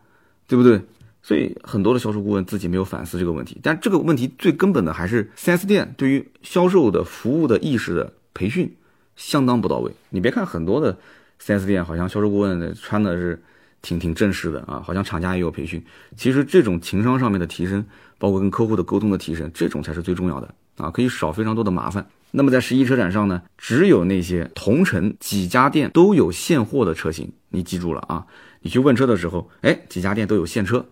[0.48, 0.82] 对不对？
[1.22, 8.76] 所以很多的销售顾问自己没有反思这个问题，但这个问题最根本的还是 4S 店对于销售的服务的意识的培训
[9.16, 9.92] 相当不到位。
[10.10, 10.98] 你别看很多的
[11.40, 13.40] 4S 店，好像销售顾问穿的是。
[13.82, 15.84] 挺挺正式的啊，好像厂家也有培训。
[16.16, 17.86] 其实这种情商上面的提升，
[18.18, 22.06] 包括跟客户的沟通的提升，这种才是最重要的啊，可以少非常多的麻烦。
[22.32, 28.26] 那么在十一车展上呢，只有那些同城几家店都有现货的车型，你记住了啊。
[28.62, 30.86] 你去问车的时候，哎，几家店都有现车，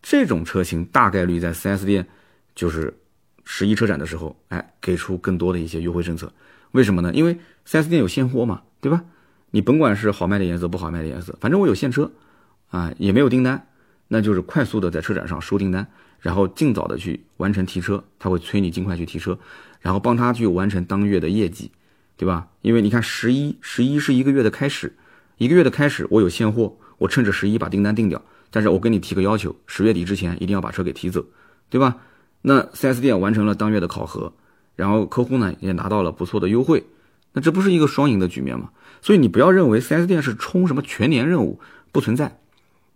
[0.00, 2.06] 这种车型大概率在 4S 店
[2.54, 2.94] 就是
[3.44, 6.32] 十一车展的时候，哎，给出更多的一些优惠政策。
[6.70, 7.12] 为什么呢？
[7.12, 9.02] 因为 4S 店有现货嘛，对吧？
[9.50, 12.10] 你甭管是好卖的颜色不好卖的颜色，反正我有现车，
[12.70, 13.66] 啊，也没有订单，
[14.08, 15.86] 那就是快速的在车展上收订单，
[16.20, 19.38] 然后尽早的去完成提车，他会催你尽快去提车，
[19.80, 21.70] 然后帮他去完成当月的业绩，
[22.16, 22.48] 对吧？
[22.62, 24.94] 因为你看十一十一是一个月的开始，
[25.38, 31.24] 一个月的开始我有现货，我趁着十一把订单定掉，但是我跟你提个要求，十月底之前一定要把车给提走，
[31.68, 31.96] 对吧？
[32.42, 34.32] 那 4S 店完成了当月的考核，
[34.76, 36.84] 然后客户呢也拿到了不错的优惠，
[37.32, 38.70] 那这不是一个双赢的局面吗？
[39.02, 41.60] 所以你不要认为 4S 店是冲什么全年任务，
[41.92, 42.38] 不存在，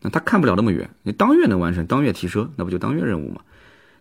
[0.03, 0.91] 那他看不了那么远。
[1.03, 3.41] 你当月能完成，当月提车，那不就当月任务吗？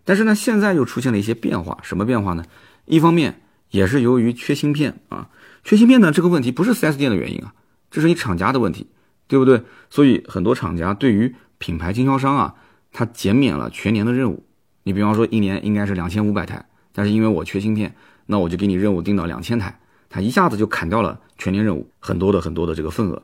[0.04, 2.44] 但是呢，现在又出现了一些变化，什么变化呢？
[2.84, 5.30] 一方面也是由于缺芯片啊，
[5.62, 7.54] 缺芯片呢这个问题不是 4S 店的原因啊，
[7.90, 8.86] 这是你厂家的问题，
[9.26, 9.62] 对不对？
[9.88, 12.54] 所以很多厂家对于品牌经销商啊，
[12.92, 14.44] 他减免了全年的任务。
[14.82, 17.94] 你比方说一年应该是两千五百台，但是因为我缺芯片，
[18.26, 19.80] 那我就给你任务定到两千台。
[20.14, 23.20] 他一下子就砍掉了全年任务很多的很多的这个份额，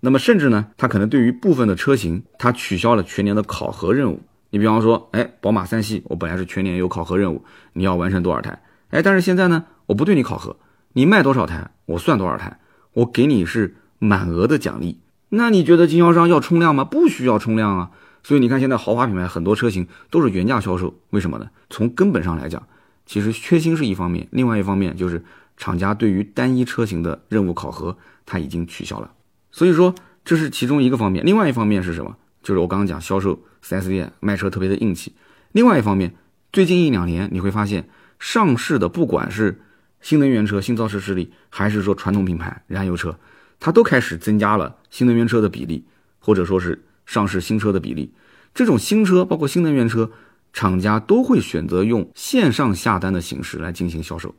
[0.00, 4.20] 那么甚至呢，他可能对于部分的车型，他取消了全年的考核任务。
[4.50, 8.60] 你比方说，哎，宝马三系，我本来是全年有考核任务，你要完成多少台？
[8.90, 10.54] 哎，但是现在呢，我不对你考核，
[10.92, 12.58] 你卖多少台，我算多少台，
[12.92, 14.98] 我给你是满额的奖励。
[15.30, 16.84] 那你觉得经销商要冲量吗？
[16.84, 17.90] 不需要冲量啊。
[18.22, 21.48] 所以你看，现在豪华品牌很多车型都是原价销售，为什么呢？
[21.70, 22.62] 从根本上来讲，
[23.06, 25.24] 其实缺芯是一方面，另外一方面就是。
[25.56, 29.12] 厂家对于单一车型的任务考核，它已经取消了，
[29.50, 31.24] 所以说这是其中一个方面。
[31.24, 32.16] 另外一方面是什么？
[32.42, 35.14] 就是我刚刚讲销售 4S 店卖车特别的硬气。
[35.52, 36.14] 另外一方面，
[36.52, 37.88] 最近一两年你会发现，
[38.18, 39.60] 上市的不管是
[40.00, 43.18] 新能源车、新造车势力，还是说传统品牌燃油车，
[43.60, 45.84] 它都开始增加了新能源车的比例，
[46.18, 48.12] 或者说是上市新车的比例。
[48.52, 50.10] 这种新车包括新能源车，
[50.52, 54.34] 厂家都会选择用线上下单的形式来进行销售。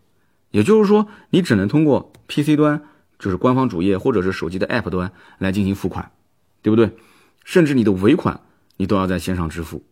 [0.55, 2.81] 也就是说，你只能通过 PC 端，
[3.19, 6.09] 就是官方主页或者是手机的 App 端来进行付款，
[6.61, 6.95] 对不对？
[7.43, 8.39] 甚至你的尾款
[8.77, 9.83] 你都要在线上支付。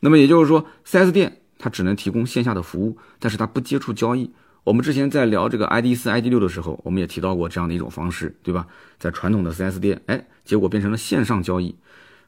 [0.00, 4.32] 那么也就是说，4S 店它只能提供线下的服务，但是它不接触交易。
[4.64, 8.66] 我们之前在聊这个 ID 四、ID 六的时候，我们也提到过这样的一种方式，对吧？
[8.98, 11.76] 在传统的 4S 店，哎，结果变成了线上交易，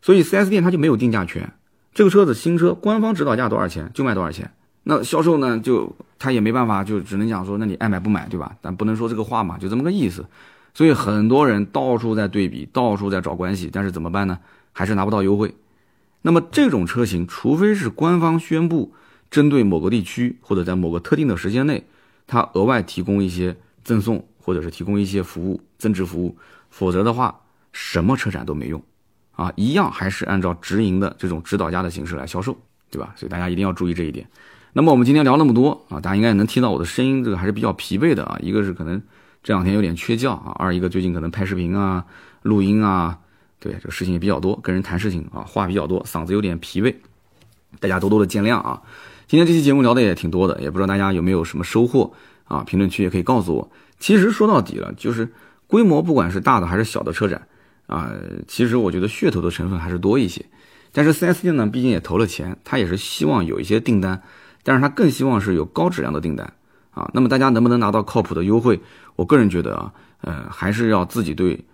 [0.00, 1.52] 所以 4S 店它就没有定价权。
[1.92, 4.52] 这个车子新车官方指导价多少钱就卖多少钱。
[4.84, 8.54] 那销售呢，就他也没办法，就只能讲说，那你爱买不买，对吧？
[8.60, 10.24] 但不能说这个话嘛，就这么个意思。
[10.74, 14.38] 所以很多人到处在对比，到处在找关系，但是怎么办呢？
[14.72, 15.54] 还是拿不到优惠。
[16.22, 18.92] 那么这种车型，除非是官方宣布
[19.30, 21.84] 针对某个地区或者在某个特定的时间内，
[22.26, 26.36] 他额外提供一些赠送或者是提供一些服务增值服务，
[26.70, 27.40] 否则的话，
[27.72, 28.82] 什么车展都没用
[29.32, 32.56] 啊，一样还是按照直营的这种指导价的形式来销售，
[32.90, 33.14] 对吧？
[33.16, 34.26] 所以大家一定要注意这一点。
[34.76, 38.36] 那么我们今天聊那么多啊，大家应该也能听到我的声音，这个还是比较疲惫的啊。
[38.42, 39.00] 一个是可能
[39.40, 42.04] 这两天有点缺觉啊，二一个最近可能拍视频啊、
[42.42, 43.16] 录音啊，
[43.60, 46.92] 对，这个事情也比较多，跟人谈事情啊，话比较多，嗓子有点疲惫，
[47.78, 48.82] 大家多多的见谅啊。
[49.28, 52.12] 今天这期节目聊的也挺多的，也不知道大家有没有什么收获
[52.46, 52.64] 啊？
[52.64, 53.70] 评论区也可以告诉我。
[54.00, 55.32] 其实说到底了，就是
[55.68, 57.46] 规模不管是大的还是小的车展
[57.86, 58.10] 啊，
[58.48, 60.44] 其实我觉得噱头的成分还是多一些。
[60.90, 64.20] 但是 4S 店呢，毕竟也投了钱，他也是希望有一些订单，
[64.64, 66.52] 但是他更希望是有高质量的订单
[66.90, 67.08] 啊。
[67.14, 68.80] 那么大家能不能拿到靠谱的优惠？
[69.14, 71.64] 我个人觉得啊，呃，还是要自己对，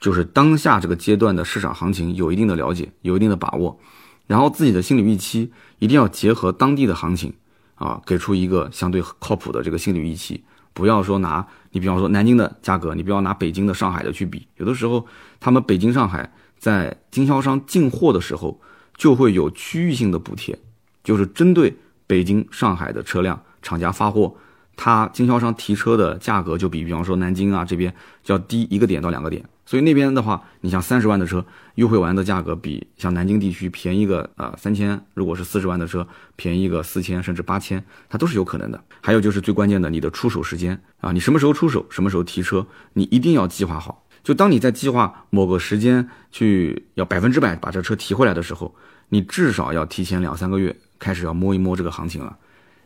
[0.00, 3.78] 就是当下这个阶段的市场行情有一定的了解，有一定的把握，
[4.26, 7.32] 然后自己的心理预期一定要结合当地的行情
[7.76, 10.42] 啊，给出一个相对靠谱的这个心理预期。
[10.72, 15.06] 不要说拿你比方说南京的价格，你不要拿北京的、上海的去比，有的时候
[15.38, 16.32] 他们北京、上海。
[16.60, 18.60] 在经销商进货的时候，
[18.94, 20.58] 就会有区域性的补贴，
[21.02, 21.74] 就是针对
[22.10, 24.34] 北京、上海的车辆，厂家发货，
[24.74, 27.94] 他经销商提车的价格就比，比方说南京啊这边
[28.26, 29.44] 要低一个点到两个点。
[29.64, 31.46] 所以那边的话，你像三十万的车，
[31.76, 38.82] 优惠完的价格比像南京地区便宜个呃三千，如果是四十万的车，便宜个四千甚至八千，它都是有可能的。
[39.00, 44.04] 还有就是最关键的，你的出手时间啊，你什么时候出手，什么时候提车，你一定要计划好。
[44.24, 48.74] 就当你在计划某个时间去要百分之百把这车提回来的时候，
[49.10, 52.36] 你至少要提前两三个月开始要摸一摸这个行情了，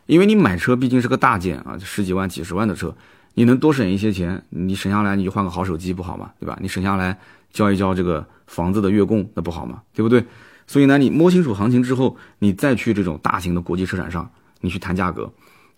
[0.06, 2.96] 因为你买车毕竟是个大件啊，十几万、几十万的车，
[3.34, 6.30] 你能多省一些钱，你省下来你就换个好手机不好吗？
[6.40, 6.56] 对吧？
[6.62, 7.18] 你省下来
[7.52, 9.82] 交一交这个房子的月供，那不好吗？
[9.92, 10.24] 对不对？
[10.66, 15.30] 所以呢，你摸清楚行情之后，你再去这种大型的国际车展上，你去谈价格，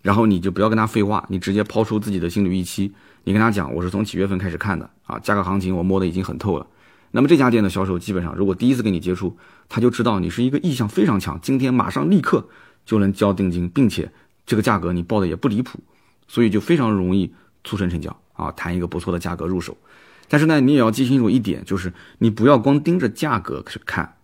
[0.03, 2.93] 然后你就不要跟他废话，你直接抛出自己的心理预期。
[3.25, 5.19] 你跟他讲，我是从几月份开始看的啊？
[5.19, 6.67] 价格行情我摸得已经很透了。
[7.17, 9.39] 那么这家店的销售基本上，如果第一次跟你接触，
[9.71, 12.47] 他就知道你是一个意向非常强，今天马上立刻
[12.85, 14.13] 就能交定金，并且
[14.45, 15.81] 这个价格你报的也不离谱，
[16.29, 17.33] 所以就非常容易
[17.65, 19.75] 促成成交啊，谈一个不错的价格入手。
[20.29, 24.17] 但是呢，你也要记清楚一点，就是你不要光盯着价格去看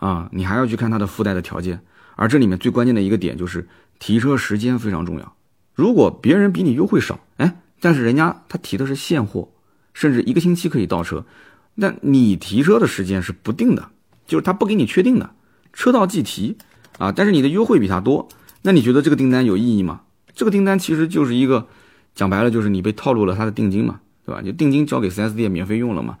[0.00, 1.80] 啊，你还要去看它的附带的条件。
[2.16, 3.68] 而这里面最关键的一个点就是
[4.00, 5.36] 提车时间非常重要。
[5.72, 7.60] 如果别人比你优惠少，哎。
[7.82, 9.48] 但是人家他提的是现货，
[9.94, 11.24] 甚至一个星期可以到车，
[11.74, 13.88] 那你提车的时间是不定的，
[14.26, 15.30] 就是他不给你确定的，
[15.72, 16.56] 车到即提
[16.98, 17.12] 啊。
[17.12, 18.28] 但是你的优惠比他多，
[18.62, 20.02] 那你觉得这个订单有意义吗？
[20.34, 21.66] 这个订单其实就是一个
[22.14, 24.42] 讲白了就是你被套路了他的定金嘛，对吧？
[24.42, 26.18] 就定金交给 4S 店免费用了嘛。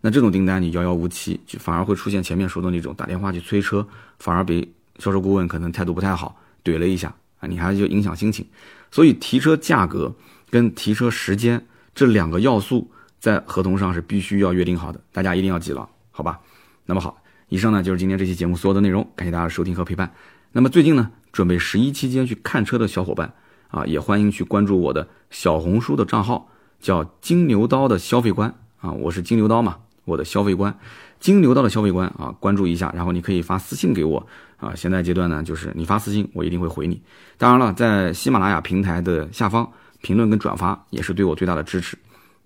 [0.00, 3.86] 那这种订单你遥遥无期，就反而会出现前面说的那种打电话去催车，
[4.18, 4.66] 反而被
[4.98, 8.46] 销售顾问可能态度不太好怼了一下啊，你还就影响心情。
[8.90, 10.14] 所以提车价格。
[10.52, 16.40] 跟提车时间这两个要素在合同上是必须要约定好的，大家一定要记牢，好吧？
[16.86, 20.10] 那么好，以上呢就是今天这期节目所有的内容，感谢大家收听和陪伴。
[20.50, 23.32] 那么最近呢，准备十一期间去看车的小伙伴
[23.68, 26.48] 啊，也欢迎去关注我的小红书的账号，
[26.80, 30.76] 叫金牛刀的消费观啊，我是金牛刀嘛，我的消费观，
[31.20, 34.74] 金牛刀的消费观啊，关注一下，然后你可以发私信给我啊。
[34.74, 37.00] 现在阶段呢，就是你发私信，我一定会回你。
[37.36, 39.70] 当然了，在喜马拉雅平台的下方。
[40.02, 41.94] 评论跟转发也是对我最大的支持。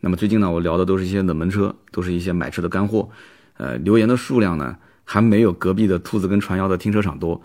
[0.05, 3.09] 那么最近呢，我聊的都是一些冷门车，都是一些买车的干货。
[3.57, 7.41] 呃，留言的数量呢，还没有隔壁的兔子跟传谣的停车场多。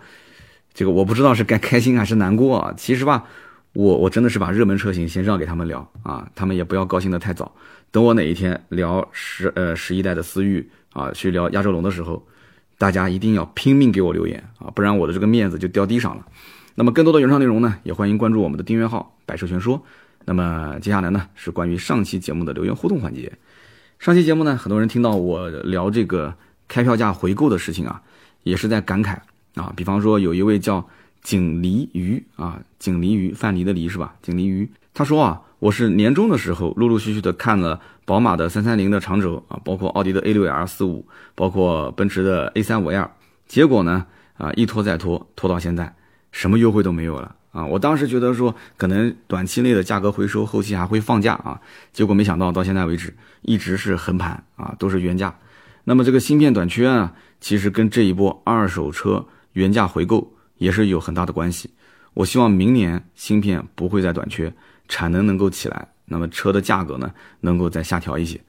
[0.74, 2.74] 这个我不知道是该开心还是难过啊。
[2.76, 3.24] 其实吧，
[3.72, 7.50] 我我真的是把热门车型先让给他们聊啊，他们也不要高兴的太早。
[7.90, 12.22] 等我哪一天聊十呃十一代的思域啊，去聊亚洲龙的时候，
[12.76, 16.26] 大家一定要拼命给我留言啊，不然我的这个面子就掉地上了。
[16.74, 19.82] 那么更多的原创内容呢，也欢迎关注我们的订阅号“百车全说”。
[20.24, 23.32] 那么接下来呢，是关于上期节目的留言互动环节。
[23.98, 26.34] 上期节目呢，很多人听到我聊这个
[26.68, 28.00] 开票价回购的事情啊，
[28.44, 29.16] 也是在感慨
[29.54, 29.72] 啊。
[29.76, 30.86] 比方说，有一位叫
[31.22, 34.14] 锦鲤鱼啊，锦鲤鱼范蠡的蠡是吧？
[34.22, 43.10] 锦鲤鱼他说啊，我是年终的时候陆陆续续的看了宝马的三三零的长轴啊，包括奥迪的 A 六 L 四五，包括奔驰的 A 三五 L，
[43.46, 44.06] 结果呢
[44.36, 45.94] 啊一拖再拖，拖到现在
[46.32, 47.36] 什么优惠都没有了。
[47.52, 51.60] 啊，我当时觉得说可能短期内的价格回收，后期还会放价啊，
[51.92, 55.36] 结果没想到到现在为止一直是横盘啊，都是原价。
[55.82, 61.68] 那么这个芯片短缺啊，其实跟这一波二手车原价回购也是有很大的关系。
[62.14, 64.52] 我希望明年芯片不会再短缺，
[64.86, 68.40] 产能能够起来，那么车的价格呢能够再下调一些。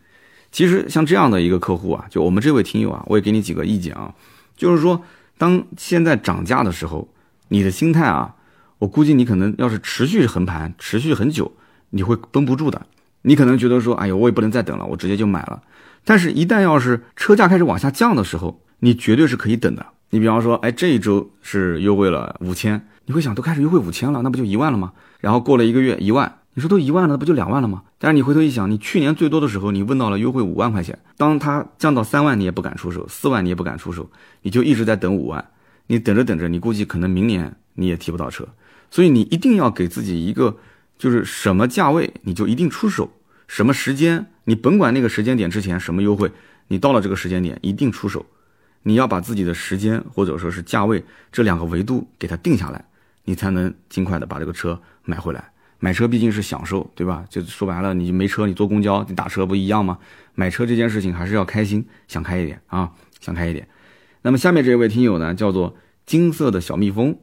[0.51, 4.13] 其实像这样的一个客户啊，就我们这位听友啊，我也给你几个意见啊，
[4.55, 5.01] 就是说
[5.39, 7.11] 当现在涨价的时候，
[7.47, 8.35] 你的心态啊。
[8.81, 11.51] 我估计你可能要是持续横盘，持续很久，
[11.91, 12.81] 你会绷不住的。
[13.21, 15.61] 你可能觉得说，哎呦，我也不能再等了，我直接就买了。
[16.03, 19.85] 但是，一旦要是车价开始往下降的时候，你绝对是可以等的。
[20.09, 24.93] 你比方说，哎，这一周是优惠了五千，你会想，都开始优惠五千了，那不就一万了吗？
[25.19, 27.83] 然后过了一个月，一万，你说都一万了，不就两万了吗？
[27.99, 34.09] 但是你回头一想，你去年最多的时候，你问到了优惠五万块钱，当它降到三万，你也不敢出手，四万你也不敢出手，
[34.41, 35.45] 你就一直在等五万。
[35.85, 38.47] 你等着等着，你估计可能明年你也提不到车。
[38.91, 40.57] 所以你一定要给自己一个，
[40.99, 43.11] 就是什么价位你就一定出手，
[43.47, 46.31] 什么时间你甭管那个时间点之前什么优惠，
[46.67, 48.23] 你到了这个时间点一定出手。
[48.83, 52.83] 你要把自己的时间或者说是价位这两个维度给它定下来，
[53.25, 55.51] 你才能尽快的把这个车买回来。
[55.77, 57.25] 买车毕竟是享受，对吧？
[57.29, 59.97] 就说白了，你没车，你坐公交、你打车不一样吗？
[60.35, 63.67] 买车这件事情还是要开心，想开一点啊，想开一点。
[64.21, 65.75] 那么下面这位听友呢，叫做
[66.05, 67.17] 金色的小蜜蜂，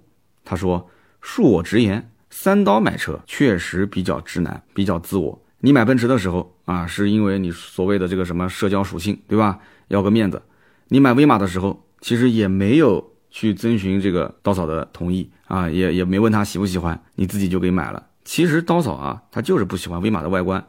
[0.44, 0.90] 他说
[1.22, 5.40] ：“恕我直言，三刀买车确实比较直男，比较自我。
[5.60, 9.58] 你买奔驰的时候啊，是因为你所谓的这个什么社交属性，对吧？
[9.88, 10.40] 要个面子。
[10.88, 20.64] 你买威马的时候，其实也没有去征询这个刀嫂的同意啊，也也没问他喜不喜欢，你自己就给买了。”其实刀嫂啊，他就是不喜欢威马的外观，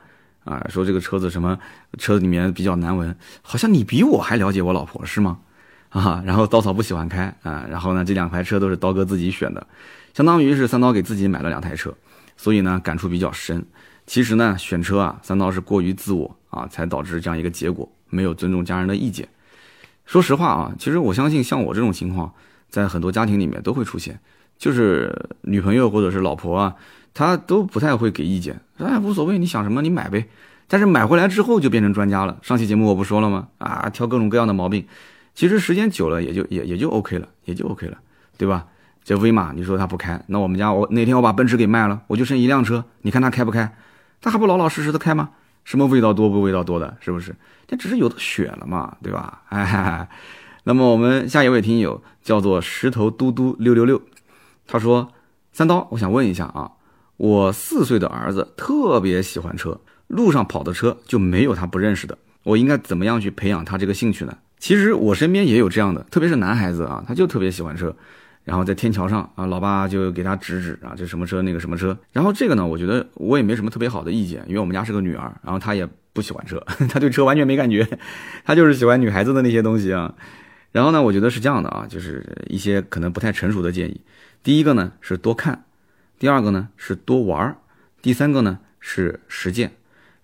[0.46, 1.60] 啊，说这个车子什么
[1.98, 5.40] 车子里面比较难闻，好像你比我还了解我老婆是吗？
[5.90, 9.68] 啊，然后刀嫂不喜欢开啊，然后呢，这两台车都是刀哥自己选的，
[10.14, 11.94] 相当于是三刀给自己买了两台车，
[12.38, 13.66] 所以呢感触比较深。
[14.06, 19.28] 其实呢选车啊，三刀是过于自我啊，才导致这样一个结果，没有尊重家人的意见。
[20.06, 22.34] 说实话啊，其实我相信像我这种情况，
[22.70, 24.20] 在很多家庭里面都会出现，
[24.58, 26.76] 就是女朋友或者是老婆啊。
[27.12, 30.28] 她都不太会给意见，哎，无所谓，你想什么你买呗。
[30.68, 32.38] 但是买回来之后就变成专家了。
[32.44, 33.48] 上期节目我不说了吗？
[33.58, 34.86] 啊，挑各种各样的毛病。
[35.34, 37.98] 其实时间久了也就也也就 OK 了，也就 OK 了，
[38.38, 38.68] 对吧？
[39.10, 43.76] 这威马你说他不开，那我们家我哪天我把奔驰给卖了，我就剩一辆车，你看他开不开？
[44.22, 45.32] 他还不老老实实的开吗？
[45.64, 47.36] 什么味道多不味道多的，是不是？
[47.66, 49.42] 这只是有的选了嘛，对吧？
[49.50, 50.08] 哎，
[50.66, 54.00] 那么我们下一位听友叫做石头嘟嘟六六六，
[54.68, 55.12] 他说
[55.54, 56.74] 三刀，我想问一下啊。
[57.18, 62.16] 我四岁的儿子特别喜欢车，路上跑的车就没有他不认识的。
[62.44, 64.38] 我应该怎么样去培养他这个兴趣呢？
[64.60, 67.96] 其实我身边也有这样的，特别是男孩子啊，他就特别喜欢车，
[68.44, 71.98] 然后在天桥上啊，老爸就给他指指啊，这什么车那个什么车。
[72.12, 76.60] 然后这个呢，我觉得我也没什么特别好的意见，因为我们家是个女儿，然后她也不喜欢车，
[76.90, 77.88] 她对车完全没感觉，
[78.44, 80.14] 她就是喜欢女孩子的那些东西啊。
[80.72, 84.02] 然后呢，我觉得是这样的啊，就是一些可能不太成熟的建议。
[84.44, 85.66] 第一个呢是多看。
[86.18, 87.56] 第二个呢是多玩，
[88.02, 89.72] 第三个呢是实践，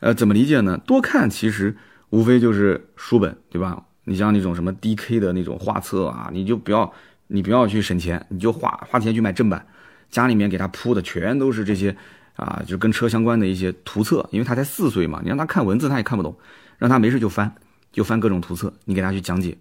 [0.01, 0.77] 呃，怎么理解呢？
[0.85, 1.77] 多看其实
[2.09, 3.85] 无非就是书本，对吧？
[4.03, 6.91] 你像那种什么 DK 的那种画册啊，你就不要，
[7.27, 9.65] 你不要去省钱，你就花花钱去买正版，
[10.09, 11.95] 家里面给他铺的全都是这些
[12.35, 16.37] 啊，就跟车相关的一些图册，因为他才四岁嘛，你让他看文字他也看不懂，
[16.77, 17.53] 让他没事就翻，
[17.91, 19.57] 就翻各种图册，你给他去讲解。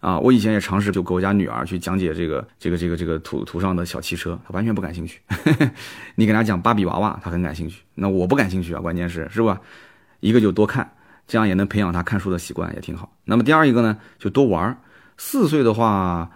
[0.00, 5.20] 啊，我以前也尝试就给我家女儿去讲解这个这个这个这个图图上的小汽车，她完全不感兴趣。
[6.16, 7.82] 你给她讲芭比娃娃，她很感兴趣。
[7.96, 9.60] 那我不感兴趣啊，关键是是吧？
[10.20, 10.90] 一个就多看，
[11.26, 13.14] 这样也能培养她看书的习惯，也挺好。
[13.26, 14.74] 那么第二一个呢，就多玩。
[15.18, 16.30] 四岁的话，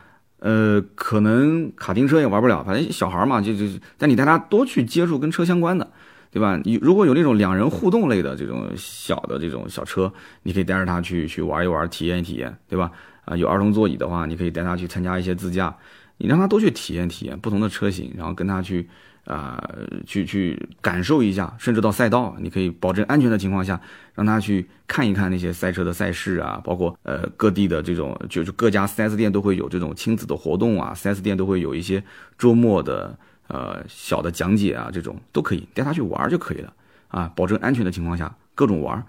[0.44, 3.64] 呃，可能卡丁车也玩不了，反正小孩嘛，就就。
[3.96, 5.90] 但你带他多去接触跟车相关的，
[6.30, 6.60] 对吧？
[6.64, 12.92] 你如果有那种两人互动类的这种小的这种小车，你可以带着他去去玩一玩，体验体验，对吧？
[13.24, 15.74] 啊，有儿童座椅的话，你可以带他去参加一些自驾，
[16.18, 18.86] 你让他多去体验体验不同的车型，然后跟他去
[19.24, 19.62] 啊，
[20.06, 23.80] 去去感受一下，甚至到赛道，你可以保证安全的情况下，
[24.14, 32.02] 让他去看一看那些赛车的赛事啊，包括呃各地的这种，就是各家 4S 店都会有这种亲子的活动啊，4S 店都会有一些
[32.36, 33.16] 周末的
[33.48, 36.72] 呃小的讲解啊，这种都可以带他去玩就可以了
[37.08, 39.04] 啊，保证安全的情况下各种玩。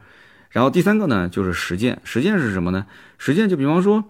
[0.52, 2.00] 然后第三个呢，就是实践。
[2.06, 2.86] 实践是什么呢？
[3.18, 4.02] 实践就比方说，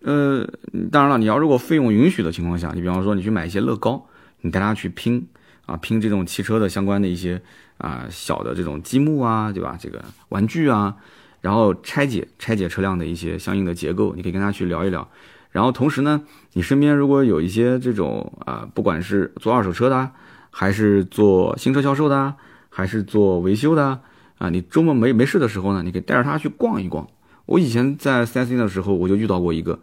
[0.00, 0.44] 呃，
[0.90, 4.04] 当然了，你要如果费用允许的情况下，你比方说你去买一些乐高，
[4.40, 5.24] 你带他去拼
[5.72, 7.40] 啊，拼这种汽车的相关的一些
[7.78, 9.78] 啊小的这种积木啊，对吧？
[9.80, 10.94] 这个玩具啊，
[11.40, 15.08] 然后拆解拆解车辆的一些相应的结构，你可以跟他去聊一聊。
[15.50, 20.10] 然后同时呢，你身边如果有一些这种啊，不管是做二手车的，
[20.50, 22.34] 还是做新车销售的，
[22.68, 24.00] 还是做维修的。
[24.38, 27.06] 啊，你周末没没事的时候呢，你可以带着他去逛一逛。
[27.46, 29.78] 我以前在四 S 店的时候，我就遇到过一个，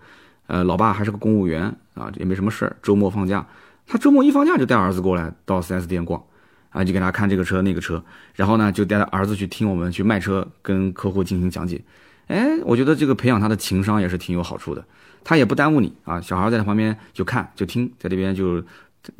[0.47, 3.47] 呃，老爸还是个公务员啊，也没什么事儿，周末放假，
[3.89, 6.23] 他周末一放假就带儿子过来到四 S 店逛，
[6.69, 8.01] 啊，就给他看这个车那个车，
[8.35, 11.81] 然后呢，就带着儿子去听我们去卖车，跟客户进行讲解。
[12.27, 14.85] 哎，我觉得这个培养他的情商也是挺有好处的，
[15.23, 18.63] 他也不耽误你啊，小孩在他旁边就看就听，在这边就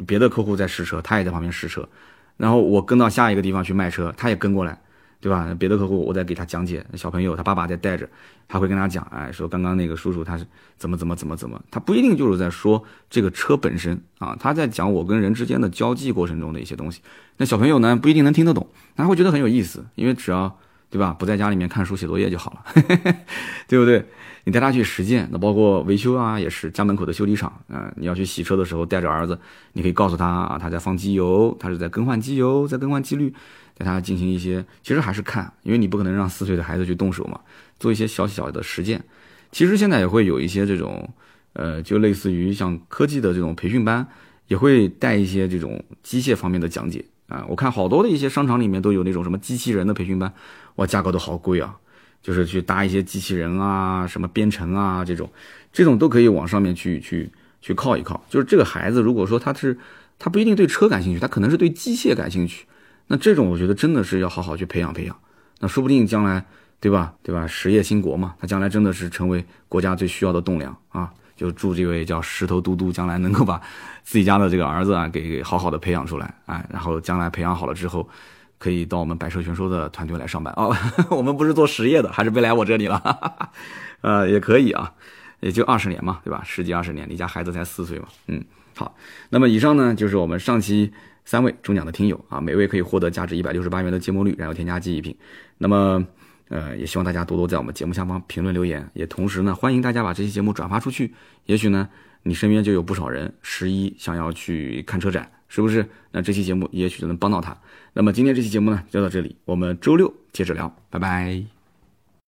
[0.06, 1.90] 别的客户在试车，他也在旁边试车，
[2.38, 4.80] 然后我跟到下一个地方去卖车，他也跟过来。
[5.22, 5.54] 对吧？
[5.60, 8.08] 别的客户我在给他讲解，小朋友他爸爸在带着，
[8.48, 10.46] 他会跟他讲，哎，说刚刚那个叔叔他是
[10.78, 17.02] 怎么怎么怎么怎么，他不一定就是在说这个车本身啊，他在讲我跟人之间的交际过程中的一些东西。
[17.38, 20.58] 那小朋友呢不一定能听得懂，他会觉得很有意思，因为只要
[20.90, 22.84] 对吧，不在家里面看书写作业就好了，
[23.68, 24.06] 对不对？
[24.46, 27.92] 你带他去实践，那包括维修啊，也是家门口的修理厂啊。
[27.98, 29.38] 你要去洗车的时候，带着儿子，
[29.74, 33.32] 你可以告诉他啊，他在放机油，他是在更换机油，在更换机滤。
[33.80, 37.40] 带他进行一些，其实还是看，因为你不可能让四岁的孩子去动手嘛，
[37.80, 39.02] 做一些小小的实践。
[39.54, 41.10] 其实现在也会有一些这种，
[41.54, 44.06] 呃，就类似于像科技的这种培训班，
[44.48, 47.46] 也会带一些这种机械方面的讲解啊。
[47.48, 50.32] 我看好多的一些商场里面都有那种什么机器人的培训班，
[50.76, 51.74] 哇，价格都好贵啊，
[52.22, 55.32] 就是去搭一些机器人啊，什么编程啊这种，
[55.72, 58.22] 这种都可以往上面去去去靠一靠。
[58.30, 59.78] 就是这个孩子如果说他是
[60.20, 62.66] 他不一定对车感兴趣，他可能是对机械感兴趣。
[63.12, 65.20] 那这种我觉得真的是要好好去培养培养，
[65.60, 66.46] 那说不定将来，
[66.80, 67.14] 对吧？
[67.24, 67.46] 对吧？
[67.48, 71.12] 实业兴国嘛，他将来真的是成为国家最需要的栋梁啊！
[71.36, 73.60] 就祝这位叫石头嘟嘟将来能够把
[74.04, 78.08] 自己家的这个儿子啊给好好的培养出来，哎，然后将来培养好了之后，
[78.60, 80.76] 可以到我们百车全说的团队来上班哦。
[81.10, 83.50] 我们不是做实业的，还是别来我这里了，
[84.02, 84.94] 呃，也可以啊，
[85.40, 86.44] 也就二十年嘛，对吧？
[86.46, 88.44] 十几二十年，你家孩子才四岁嘛，嗯，
[88.76, 88.96] 好。
[89.30, 90.94] 那么以上呢就是我们上期。
[91.30, 95.16] 三位中奖的听友啊，每位可以获得价值一百六十八元的芥末绿，然后添加记忆品。
[95.60, 96.04] 那么，
[96.48, 101.14] 呃，也希望大家多多在我们节目下方评论留言，也同时呢，欢迎大家把这期节目转发出去。
[101.46, 101.88] 也许呢，
[102.24, 105.88] 你身边就有不少人十一想要去看车展，是不是？
[106.10, 107.56] 那这期节目也许就能帮到他。
[107.94, 111.59] 那么今天这期节目呢，就到这里，我们周六接着聊，拜拜。